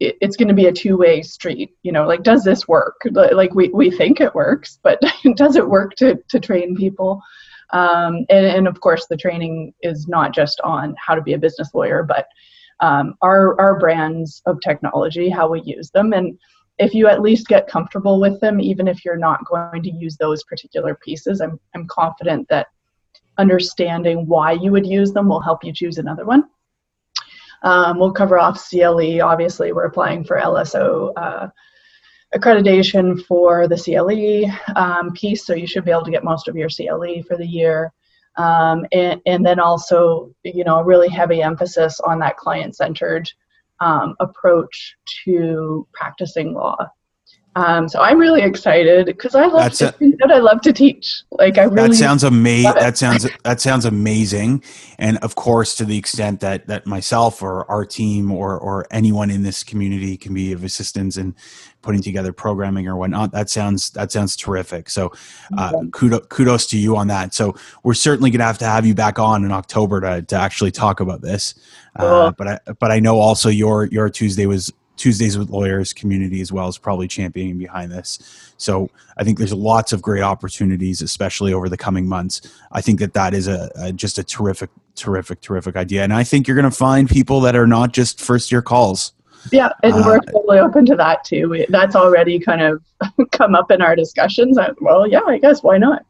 it, 0.00 0.16
it's 0.20 0.36
going 0.36 0.48
to 0.48 0.54
be 0.54 0.66
a 0.66 0.72
two-way 0.72 1.22
street 1.22 1.70
you 1.82 1.92
know 1.92 2.06
like 2.06 2.22
does 2.22 2.44
this 2.44 2.68
work? 2.68 3.00
Like 3.10 3.54
we, 3.54 3.68
we 3.68 3.90
think 3.90 4.20
it 4.20 4.34
works 4.34 4.78
but 4.82 5.00
does 5.36 5.56
it 5.56 5.68
work 5.68 5.94
to, 5.96 6.18
to 6.28 6.40
train 6.40 6.76
people 6.76 7.22
um, 7.72 8.24
and, 8.28 8.46
and 8.46 8.68
of 8.68 8.80
course 8.80 9.06
the 9.06 9.16
training 9.16 9.72
is 9.82 10.08
not 10.08 10.34
just 10.34 10.60
on 10.62 10.94
how 10.98 11.14
to 11.14 11.22
be 11.22 11.34
a 11.34 11.38
business 11.38 11.70
lawyer 11.74 12.02
but 12.02 12.26
um, 12.80 13.14
our, 13.22 13.58
our 13.60 13.78
brands 13.78 14.42
of 14.46 14.60
technology 14.60 15.28
how 15.28 15.48
we 15.48 15.62
use 15.62 15.90
them 15.90 16.12
and 16.12 16.38
if 16.78 16.94
you 16.94 17.06
at 17.06 17.20
least 17.20 17.46
get 17.48 17.68
comfortable 17.68 18.20
with 18.20 18.40
them 18.40 18.60
even 18.60 18.88
if 18.88 19.04
you're 19.04 19.16
not 19.16 19.44
going 19.46 19.82
to 19.82 19.92
use 19.92 20.16
those 20.16 20.44
particular 20.44 20.98
pieces 21.04 21.40
i'm, 21.40 21.58
I'm 21.74 21.86
confident 21.86 22.48
that 22.48 22.68
understanding 23.38 24.26
why 24.26 24.52
you 24.52 24.72
would 24.72 24.86
use 24.86 25.12
them 25.12 25.28
will 25.28 25.40
help 25.40 25.64
you 25.64 25.72
choose 25.72 25.98
another 25.98 26.24
one 26.24 26.44
um, 27.62 27.98
we'll 27.98 28.12
cover 28.12 28.38
off 28.38 28.68
CLE. 28.68 29.22
Obviously, 29.22 29.72
we're 29.72 29.84
applying 29.84 30.24
for 30.24 30.38
LSO 30.38 31.12
uh, 31.16 31.48
accreditation 32.34 33.24
for 33.26 33.68
the 33.68 33.76
CLE 33.76 34.50
um, 34.76 35.12
piece, 35.12 35.46
so 35.46 35.54
you 35.54 35.66
should 35.66 35.84
be 35.84 35.90
able 35.90 36.04
to 36.04 36.10
get 36.10 36.24
most 36.24 36.48
of 36.48 36.56
your 36.56 36.68
CLE 36.68 37.22
for 37.26 37.36
the 37.36 37.46
year. 37.46 37.92
Um, 38.36 38.86
and, 38.92 39.20
and 39.26 39.44
then 39.44 39.60
also, 39.60 40.34
you 40.42 40.64
know, 40.64 40.76
a 40.78 40.84
really 40.84 41.08
heavy 41.08 41.42
emphasis 41.42 42.00
on 42.00 42.18
that 42.20 42.38
client-centered 42.38 43.30
um, 43.80 44.14
approach 44.20 44.96
to 45.24 45.86
practicing 45.92 46.54
law. 46.54 46.76
Um, 47.54 47.86
so 47.86 48.00
I'm 48.00 48.18
really 48.18 48.40
excited 48.40 49.06
because 49.06 49.34
I 49.34 49.46
love 49.46 49.72
to, 49.74 49.94
a, 50.00 50.32
I 50.32 50.38
love 50.38 50.62
to 50.62 50.72
teach. 50.72 51.22
Like 51.30 51.58
I 51.58 51.64
really 51.64 51.88
that 51.88 51.94
sounds 51.94 52.24
amazing. 52.24 52.72
That 52.74 52.96
sounds 52.96 53.28
that 53.44 53.60
sounds 53.60 53.84
amazing. 53.84 54.62
And 54.98 55.18
of 55.18 55.34
course, 55.34 55.74
to 55.76 55.84
the 55.84 55.98
extent 55.98 56.40
that 56.40 56.66
that 56.68 56.86
myself 56.86 57.42
or 57.42 57.70
our 57.70 57.84
team 57.84 58.32
or 58.32 58.58
or 58.58 58.86
anyone 58.90 59.30
in 59.30 59.42
this 59.42 59.64
community 59.64 60.16
can 60.16 60.32
be 60.32 60.52
of 60.52 60.64
assistance 60.64 61.18
in 61.18 61.34
putting 61.82 62.00
together 62.00 62.32
programming 62.32 62.88
or 62.88 62.96
whatnot, 62.96 63.32
that 63.32 63.50
sounds 63.50 63.90
that 63.90 64.10
sounds 64.10 64.34
terrific. 64.34 64.88
So 64.88 65.12
uh, 65.58 65.72
kudos 65.92 66.26
kudos 66.28 66.66
to 66.68 66.78
you 66.78 66.96
on 66.96 67.08
that. 67.08 67.34
So 67.34 67.54
we're 67.82 67.92
certainly 67.92 68.30
going 68.30 68.40
to 68.40 68.46
have 68.46 68.58
to 68.58 68.66
have 68.66 68.86
you 68.86 68.94
back 68.94 69.18
on 69.18 69.44
in 69.44 69.52
October 69.52 70.00
to 70.00 70.22
to 70.22 70.36
actually 70.36 70.70
talk 70.70 71.00
about 71.00 71.20
this. 71.20 71.54
Uh, 71.96 72.30
but 72.30 72.48
I 72.48 72.58
but 72.78 72.90
I 72.90 72.98
know 72.98 73.18
also 73.18 73.50
your 73.50 73.84
your 73.86 74.08
Tuesday 74.08 74.46
was 74.46 74.72
Tuesdays 75.02 75.36
with 75.36 75.50
Lawyers 75.50 75.92
community 75.92 76.40
as 76.40 76.52
well 76.52 76.68
is 76.68 76.78
probably 76.78 77.08
championing 77.08 77.58
behind 77.58 77.90
this. 77.90 78.54
So 78.56 78.88
I 79.16 79.24
think 79.24 79.36
there's 79.36 79.52
lots 79.52 79.92
of 79.92 80.00
great 80.00 80.22
opportunities, 80.22 81.02
especially 81.02 81.52
over 81.52 81.68
the 81.68 81.76
coming 81.76 82.06
months. 82.06 82.40
I 82.70 82.82
think 82.82 83.00
that 83.00 83.12
that 83.14 83.34
is 83.34 83.48
a, 83.48 83.68
a 83.74 83.92
just 83.92 84.18
a 84.18 84.22
terrific, 84.22 84.70
terrific, 84.94 85.40
terrific 85.40 85.74
idea, 85.74 86.04
and 86.04 86.14
I 86.14 86.22
think 86.22 86.46
you're 86.46 86.54
going 86.54 86.70
to 86.70 86.76
find 86.76 87.10
people 87.10 87.40
that 87.40 87.56
are 87.56 87.66
not 87.66 87.92
just 87.92 88.20
first 88.20 88.52
year 88.52 88.62
calls. 88.62 89.12
Yeah, 89.50 89.70
and 89.82 89.94
uh, 89.94 90.02
we're 90.04 90.20
totally 90.20 90.58
open 90.58 90.86
to 90.86 90.96
that 90.96 91.24
too. 91.24 91.48
We, 91.48 91.66
that's 91.68 91.96
already 91.96 92.38
kind 92.38 92.62
of 92.62 92.82
come 93.32 93.54
up 93.54 93.70
in 93.70 93.82
our 93.82 93.96
discussions. 93.96 94.58
well, 94.80 95.06
yeah, 95.06 95.22
I 95.26 95.38
guess 95.38 95.62
why 95.62 95.78
not? 95.78 96.04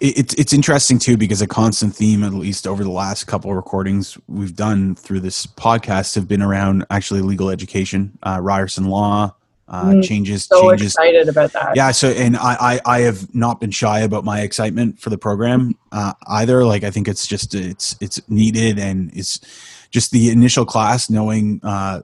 it's 0.00 0.34
it's 0.34 0.52
interesting 0.52 0.98
too 0.98 1.16
because 1.16 1.42
a 1.42 1.46
constant 1.46 1.94
theme, 1.94 2.22
at 2.22 2.34
least 2.34 2.66
over 2.66 2.82
the 2.82 2.90
last 2.90 3.24
couple 3.24 3.50
of 3.50 3.56
recordings 3.56 4.18
we've 4.28 4.54
done 4.54 4.94
through 4.94 5.20
this 5.20 5.46
podcast, 5.46 6.14
have 6.14 6.28
been 6.28 6.42
around 6.42 6.84
actually 6.90 7.20
legal 7.20 7.50
education, 7.50 8.18
uh, 8.22 8.38
Ryerson 8.40 8.86
law. 8.86 9.34
Uh, 9.68 9.86
mm, 9.86 10.04
changes 10.04 10.44
so 10.44 10.70
changes 10.70 10.94
excited 10.94 11.28
about 11.28 11.52
that 11.52 11.74
yeah 11.74 11.90
so 11.90 12.10
and 12.10 12.36
I, 12.36 12.56
I, 12.60 12.80
I 12.86 13.00
have 13.00 13.34
not 13.34 13.58
been 13.58 13.72
shy 13.72 13.98
about 13.98 14.24
my 14.24 14.42
excitement 14.42 15.00
for 15.00 15.10
the 15.10 15.18
program 15.18 15.74
uh, 15.90 16.12
either 16.28 16.64
like 16.64 16.84
i 16.84 16.90
think 16.92 17.08
it's 17.08 17.26
just 17.26 17.52
it's 17.52 17.96
it's 18.00 18.20
needed 18.30 18.78
and 18.78 19.10
it's 19.12 19.40
just 19.96 20.10
the 20.10 20.28
initial 20.28 20.66
class, 20.66 21.08
knowing 21.08 21.58
uh, 21.62 22.02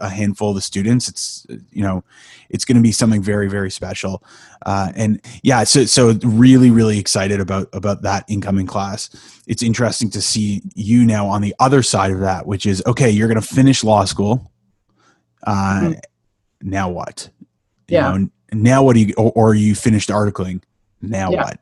a 0.00 0.08
handful 0.08 0.48
of 0.48 0.56
the 0.56 0.60
students, 0.60 1.08
it's 1.08 1.46
you 1.70 1.84
know, 1.84 2.02
it's 2.50 2.64
going 2.64 2.74
to 2.74 2.82
be 2.82 2.90
something 2.90 3.22
very 3.22 3.48
very 3.48 3.70
special. 3.70 4.24
Uh, 4.66 4.90
and 4.96 5.20
yeah, 5.44 5.62
so 5.62 5.84
so 5.84 6.18
really 6.24 6.68
really 6.68 6.98
excited 6.98 7.38
about 7.40 7.68
about 7.72 8.02
that 8.02 8.24
incoming 8.26 8.66
class. 8.66 9.08
It's 9.46 9.62
interesting 9.62 10.10
to 10.10 10.20
see 10.20 10.62
you 10.74 11.04
now 11.04 11.28
on 11.28 11.40
the 11.40 11.54
other 11.60 11.84
side 11.84 12.10
of 12.10 12.18
that, 12.18 12.44
which 12.44 12.66
is 12.66 12.82
okay. 12.86 13.08
You're 13.08 13.28
going 13.28 13.40
to 13.40 13.54
finish 13.54 13.84
law 13.84 14.04
school. 14.04 14.50
Uh, 15.46 15.80
mm-hmm. 15.80 16.68
Now 16.68 16.90
what? 16.90 17.30
You 17.86 17.98
yeah. 17.98 18.18
Know, 18.18 18.30
now 18.52 18.82
what 18.82 18.94
do 18.94 19.00
you 19.00 19.14
or, 19.16 19.30
or 19.36 19.54
you 19.54 19.76
finished 19.76 20.08
articling? 20.08 20.60
Now 21.00 21.30
yeah. 21.30 21.44
what? 21.44 21.60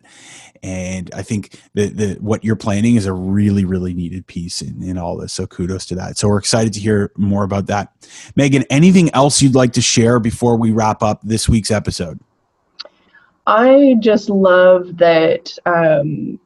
And 0.66 1.12
I 1.14 1.22
think 1.22 1.60
that 1.74 1.96
the 1.96 2.14
what 2.20 2.44
you're 2.44 2.56
planning 2.56 2.96
is 2.96 3.06
a 3.06 3.12
really 3.12 3.64
really 3.64 3.94
needed 3.94 4.26
piece 4.26 4.60
in, 4.60 4.82
in 4.82 4.98
all 4.98 5.16
this. 5.16 5.32
So 5.32 5.46
kudos 5.46 5.86
to 5.86 5.94
that. 5.94 6.18
So 6.18 6.26
we're 6.26 6.38
excited 6.38 6.72
to 6.72 6.80
hear 6.80 7.12
more 7.16 7.44
about 7.44 7.66
that. 7.68 7.92
Megan, 8.34 8.64
anything 8.68 9.14
else 9.14 9.40
you'd 9.40 9.54
like 9.54 9.72
to 9.74 9.80
share 9.80 10.18
before 10.18 10.56
we 10.56 10.72
wrap 10.72 11.04
up 11.04 11.20
this 11.22 11.48
week's 11.48 11.70
episode? 11.70 12.18
I 13.46 13.94
just 14.00 14.28
love 14.28 14.96
that 14.96 15.56
um, 15.66 16.40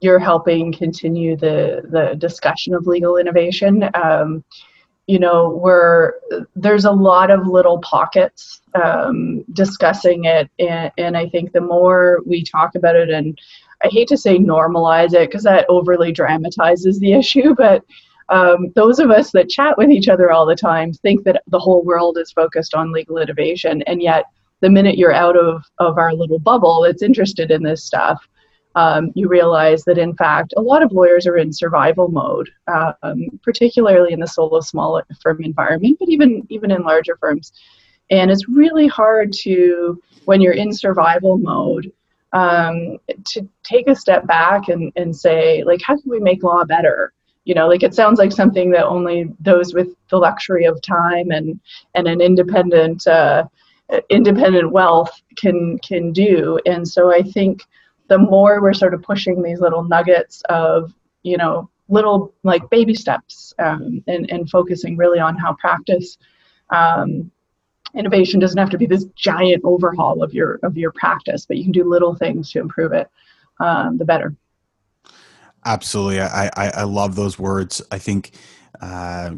you're 0.00 0.18
helping 0.18 0.72
continue 0.72 1.36
the 1.36 1.82
the 1.90 2.16
discussion 2.18 2.74
of 2.74 2.88
legal 2.88 3.18
innovation. 3.18 3.88
Um, 3.94 4.42
you 5.10 5.18
know, 5.18 5.48
where 5.48 6.14
there's 6.54 6.84
a 6.84 6.92
lot 6.92 7.32
of 7.32 7.44
little 7.44 7.80
pockets 7.80 8.60
um, 8.80 9.42
discussing 9.52 10.24
it, 10.24 10.48
and, 10.60 10.92
and 10.98 11.16
I 11.16 11.28
think 11.28 11.50
the 11.52 11.60
more 11.60 12.20
we 12.24 12.44
talk 12.44 12.76
about 12.76 12.94
it, 12.94 13.10
and 13.10 13.36
I 13.82 13.88
hate 13.88 14.06
to 14.08 14.16
say 14.16 14.38
normalize 14.38 15.12
it 15.12 15.28
because 15.28 15.42
that 15.42 15.66
overly 15.68 16.12
dramatizes 16.12 17.00
the 17.00 17.12
issue, 17.20 17.56
but 17.56 17.82
um, 18.28 18.70
those 18.76 19.00
of 19.00 19.10
us 19.10 19.32
that 19.32 19.48
chat 19.48 19.76
with 19.76 19.90
each 19.90 20.08
other 20.08 20.30
all 20.30 20.46
the 20.46 20.54
time 20.54 20.92
think 20.92 21.24
that 21.24 21.42
the 21.48 21.58
whole 21.58 21.82
world 21.82 22.16
is 22.16 22.30
focused 22.30 22.74
on 22.74 22.92
legal 22.92 23.18
innovation, 23.18 23.82
and 23.88 24.00
yet 24.00 24.26
the 24.60 24.70
minute 24.70 24.96
you're 24.96 25.12
out 25.12 25.36
of, 25.36 25.64
of 25.78 25.98
our 25.98 26.14
little 26.14 26.38
bubble 26.38 26.82
that's 26.82 27.02
interested 27.02 27.50
in 27.50 27.64
this 27.64 27.82
stuff, 27.82 28.28
um, 28.74 29.10
you 29.14 29.28
realize 29.28 29.84
that 29.84 29.98
in 29.98 30.14
fact 30.14 30.54
a 30.56 30.60
lot 30.60 30.82
of 30.82 30.92
lawyers 30.92 31.26
are 31.26 31.36
in 31.36 31.52
survival 31.52 32.08
mode, 32.08 32.50
um, 32.68 33.26
particularly 33.42 34.12
in 34.12 34.20
the 34.20 34.26
solo 34.26 34.60
small 34.60 35.00
firm 35.22 35.42
environment, 35.42 35.96
but 35.98 36.08
even 36.08 36.46
even 36.50 36.70
in 36.70 36.82
larger 36.82 37.16
firms. 37.16 37.52
And 38.10 38.30
it's 38.30 38.48
really 38.48 38.86
hard 38.86 39.32
to 39.44 40.00
when 40.24 40.40
you're 40.40 40.52
in 40.52 40.72
survival 40.72 41.38
mode 41.38 41.92
um, 42.32 42.98
to 43.26 43.48
take 43.62 43.88
a 43.88 43.94
step 43.94 44.26
back 44.26 44.68
and, 44.68 44.92
and 44.96 45.14
say 45.14 45.64
like 45.64 45.80
how 45.82 45.96
can 45.96 46.10
we 46.10 46.20
make 46.20 46.42
law 46.42 46.64
better 46.64 47.12
you 47.44 47.54
know 47.54 47.66
like 47.66 47.82
it 47.82 47.94
sounds 47.94 48.18
like 48.18 48.32
something 48.32 48.70
that 48.70 48.86
only 48.86 49.28
those 49.40 49.74
with 49.74 49.88
the 50.10 50.16
luxury 50.16 50.64
of 50.64 50.80
time 50.82 51.30
and 51.30 51.58
and 51.94 52.06
an 52.06 52.20
independent 52.20 53.06
uh, 53.06 53.44
independent 54.08 54.70
wealth 54.70 55.10
can 55.36 55.78
can 55.78 56.12
do 56.12 56.58
and 56.66 56.86
so 56.86 57.12
i 57.12 57.22
think 57.22 57.62
the 58.10 58.18
more 58.18 58.60
we're 58.60 58.74
sort 58.74 58.92
of 58.92 59.02
pushing 59.02 59.42
these 59.42 59.60
little 59.60 59.82
nuggets 59.82 60.42
of 60.50 60.92
you 61.22 61.38
know 61.38 61.70
little 61.88 62.34
like 62.42 62.68
baby 62.68 62.94
steps 62.94 63.54
um, 63.58 64.04
and 64.06 64.30
and 64.30 64.50
focusing 64.50 64.96
really 64.96 65.18
on 65.18 65.36
how 65.36 65.54
practice 65.54 66.18
um, 66.68 67.30
innovation 67.94 68.38
doesn't 68.38 68.58
have 68.58 68.70
to 68.70 68.78
be 68.78 68.86
this 68.86 69.06
giant 69.16 69.62
overhaul 69.64 70.22
of 70.22 70.34
your 70.34 70.60
of 70.62 70.76
your 70.76 70.92
practice 70.92 71.46
but 71.46 71.56
you 71.56 71.62
can 71.62 71.72
do 71.72 71.88
little 71.88 72.14
things 72.14 72.50
to 72.52 72.60
improve 72.60 72.92
it 72.92 73.08
um, 73.60 73.96
the 73.96 74.04
better 74.04 74.36
Absolutely, 75.64 76.20
I, 76.20 76.46
I, 76.56 76.70
I 76.76 76.82
love 76.84 77.16
those 77.16 77.38
words. 77.38 77.82
I 77.90 77.98
think, 77.98 78.32
uh, 78.80 79.32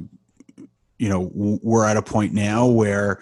you 0.98 1.08
know, 1.08 1.30
we're 1.34 1.84
at 1.84 1.96
a 1.96 2.02
point 2.02 2.32
now 2.32 2.66
where, 2.66 3.20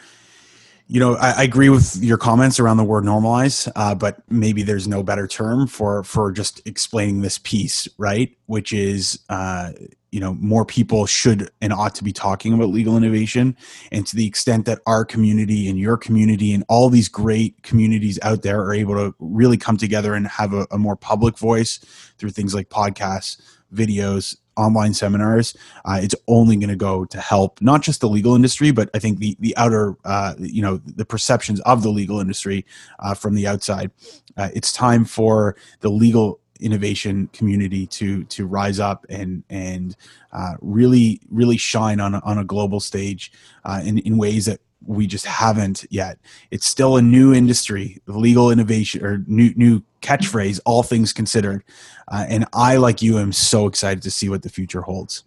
you 0.91 0.99
know, 0.99 1.15
I, 1.15 1.31
I 1.31 1.43
agree 1.45 1.69
with 1.69 2.03
your 2.03 2.19
comments 2.19 2.59
around 2.59 2.77
the 2.77 2.85
word 2.85 3.05
normalize, 3.05 3.71
uh, 3.77 3.95
but 3.95 4.23
maybe 4.29 4.65
there's 4.65 4.89
no 4.89 5.05
better 5.05 5.29
term 5.29 5.69
for 5.69 6.03
for 6.03 6.33
just 6.33 6.67
explaining 6.67 7.21
this 7.21 7.39
piece, 7.39 7.87
right? 7.97 8.37
Which 8.47 8.73
is, 8.73 9.21
uh, 9.29 9.71
you 10.11 10.19
know 10.19 10.35
more 10.35 10.65
people 10.65 11.07
should 11.07 11.49
and 11.61 11.73
ought 11.73 11.95
to 11.95 12.03
be 12.03 12.13
talking 12.13 12.53
about 12.53 12.71
legal 12.71 12.97
innovation 12.97 13.57
and 13.93 14.05
to 14.09 14.17
the 14.17 14.27
extent 14.27 14.67
that 14.67 14.81
our 14.85 15.05
community 15.05 15.69
and 15.69 15.79
your 15.79 15.97
community 15.97 16.53
and 16.53 16.65
all 16.69 16.91
these 16.91 17.09
great 17.09 17.63
communities 17.63 18.19
out 18.23 18.43
there 18.43 18.61
are 18.61 18.75
able 18.75 18.95
to 18.95 19.15
really 19.21 19.57
come 19.57 19.77
together 19.77 20.15
and 20.15 20.27
have 20.27 20.53
a, 20.53 20.67
a 20.73 20.79
more 20.79 20.97
public 20.97 21.39
voice 21.39 21.79
through 22.19 22.31
things 22.31 22.53
like 22.53 22.69
podcasts 22.71 23.41
videos 23.73 24.37
online 24.57 24.93
seminars 24.93 25.57
uh, 25.85 25.99
it's 26.03 26.15
only 26.29 26.57
going 26.57 26.69
to 26.69 26.77
go 26.77 27.05
to 27.05 27.21
help 27.21 27.61
not 27.61 27.83
just 27.83 28.01
the 28.01 28.09
legal 28.09 28.35
industry 28.35 28.71
but 28.71 28.91
i 28.95 28.99
think 28.99 29.19
the 29.19 29.37
the 29.41 29.57
outer 29.57 29.97
uh, 30.05 30.35
you 30.39 30.63
know 30.63 30.79
the 30.97 31.05
perceptions 31.05 31.61
of 31.61 31.83
the 31.83 31.91
legal 31.91 32.21
industry 32.21 32.65
uh, 33.01 33.15
from 33.15 33.35
the 33.35 33.47
outside. 33.47 33.91
Uh, 34.37 34.49
it's 34.55 34.73
time 34.73 35.05
for 35.05 35.57
the 35.81 35.89
legal 35.89 36.41
innovation 36.61 37.29
community 37.33 37.87
to 37.87 38.25
to 38.25 38.47
rise 38.47 38.79
up 38.79 39.07
and 39.09 39.43
and 39.49 39.97
uh, 40.33 40.55
really 40.61 41.21
really 41.31 41.57
shine 41.57 42.01
on 42.01 42.15
a, 42.15 42.21
on 42.21 42.39
a 42.39 42.45
global 42.45 42.81
stage 42.81 43.33
uh, 43.65 43.81
in 43.85 43.99
in 43.99 44.19
ways 44.19 44.47
that 44.47 44.61
we 44.87 45.07
just 45.07 45.27
haven't 45.27 45.85
yet. 45.91 46.19
It's 46.51 46.67
still 46.67 46.97
a 46.97 47.03
new 47.03 47.35
industry, 47.35 48.01
legal 48.07 48.51
innovation 48.51 49.05
or 49.05 49.23
new 49.27 49.53
new 49.57 49.83
catchphrase. 50.03 50.61
All 50.65 50.83
things 50.83 51.13
considered, 51.13 51.65
uh, 52.09 52.27
and 52.29 52.47
I 52.53 52.77
like 52.77 53.03
you 53.03 53.19
am 53.19 53.33
so 53.33 53.67
excited 53.67 54.03
to 54.03 54.11
see 54.11 54.29
what 54.29 54.43
the 54.43 54.49
future 54.49 54.83
holds. 54.83 55.25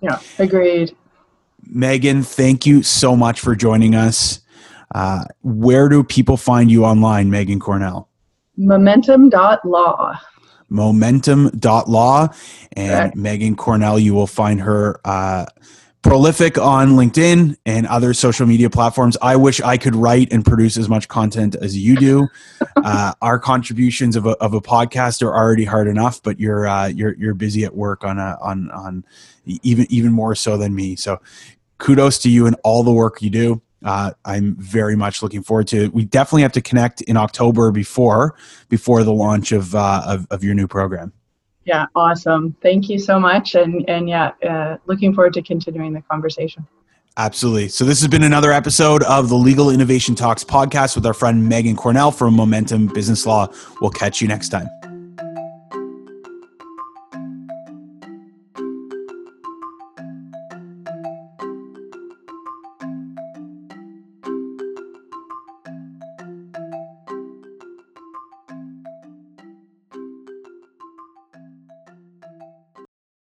Yeah, 0.00 0.20
agreed. 0.38 0.96
Megan, 1.66 2.22
thank 2.22 2.64
you 2.66 2.82
so 2.82 3.14
much 3.14 3.40
for 3.40 3.54
joining 3.54 3.94
us. 3.94 4.40
Uh, 4.94 5.24
where 5.42 5.88
do 5.88 6.02
people 6.02 6.36
find 6.36 6.70
you 6.70 6.84
online, 6.84 7.30
Megan 7.30 7.60
Cornell? 7.60 8.08
Momentum.law 8.56 10.18
momentum.law. 10.70 12.28
And 12.72 13.14
Megan 13.16 13.56
Cornell, 13.56 13.98
you 13.98 14.14
will 14.14 14.26
find 14.26 14.60
her 14.60 15.00
uh, 15.04 15.46
prolific 16.02 16.58
on 16.58 16.90
LinkedIn 16.90 17.56
and 17.66 17.86
other 17.86 18.14
social 18.14 18.46
media 18.46 18.70
platforms. 18.70 19.16
I 19.20 19.36
wish 19.36 19.60
I 19.60 19.76
could 19.76 19.94
write 19.94 20.32
and 20.32 20.44
produce 20.44 20.76
as 20.76 20.88
much 20.88 21.08
content 21.08 21.54
as 21.56 21.76
you 21.76 21.96
do. 21.96 22.28
uh, 22.76 23.14
our 23.20 23.38
contributions 23.38 24.16
of 24.16 24.26
a, 24.26 24.30
of 24.38 24.54
a 24.54 24.60
podcast 24.60 25.22
are 25.22 25.34
already 25.34 25.64
hard 25.64 25.88
enough, 25.88 26.22
but 26.22 26.40
you're 26.40 26.66
uh, 26.66 26.86
you're 26.86 27.14
you're 27.16 27.34
busy 27.34 27.64
at 27.64 27.74
work 27.74 28.04
on 28.04 28.18
a 28.18 28.38
on 28.40 28.70
on 28.70 29.04
even 29.44 29.86
even 29.90 30.12
more 30.12 30.34
so 30.34 30.56
than 30.56 30.74
me. 30.74 30.96
So 30.96 31.20
kudos 31.78 32.18
to 32.18 32.30
you 32.30 32.46
and 32.46 32.56
all 32.64 32.82
the 32.82 32.92
work 32.92 33.22
you 33.22 33.30
do 33.30 33.62
uh, 33.84 34.12
I'm 34.24 34.56
very 34.56 34.96
much 34.96 35.22
looking 35.22 35.42
forward 35.42 35.68
to 35.68 35.84
it. 35.84 35.94
We 35.94 36.04
definitely 36.04 36.42
have 36.42 36.52
to 36.52 36.60
connect 36.60 37.00
in 37.02 37.16
October 37.16 37.70
before 37.70 38.36
before 38.68 39.04
the 39.04 39.12
launch 39.12 39.52
of 39.52 39.74
uh, 39.74 40.02
of, 40.06 40.26
of, 40.30 40.44
your 40.44 40.54
new 40.54 40.68
program. 40.68 41.12
Yeah, 41.64 41.86
awesome. 41.94 42.56
Thank 42.62 42.88
you 42.88 42.98
so 42.98 43.20
much, 43.20 43.54
and 43.54 43.88
and 43.88 44.08
yeah, 44.08 44.32
uh, 44.48 44.78
looking 44.86 45.14
forward 45.14 45.34
to 45.34 45.42
continuing 45.42 45.92
the 45.92 46.02
conversation. 46.02 46.66
Absolutely. 47.16 47.68
So 47.68 47.84
this 47.84 48.00
has 48.00 48.08
been 48.08 48.22
another 48.22 48.50
episode 48.50 49.02
of 49.02 49.28
the 49.28 49.34
Legal 49.34 49.68
Innovation 49.68 50.14
Talks 50.14 50.42
podcast 50.42 50.94
with 50.94 51.04
our 51.04 51.12
friend 51.12 51.48
Megan 51.48 51.76
Cornell 51.76 52.12
from 52.12 52.34
Momentum 52.34 52.86
Business 52.86 53.26
Law. 53.26 53.48
We'll 53.80 53.90
catch 53.90 54.22
you 54.22 54.28
next 54.28 54.48
time. 54.48 54.68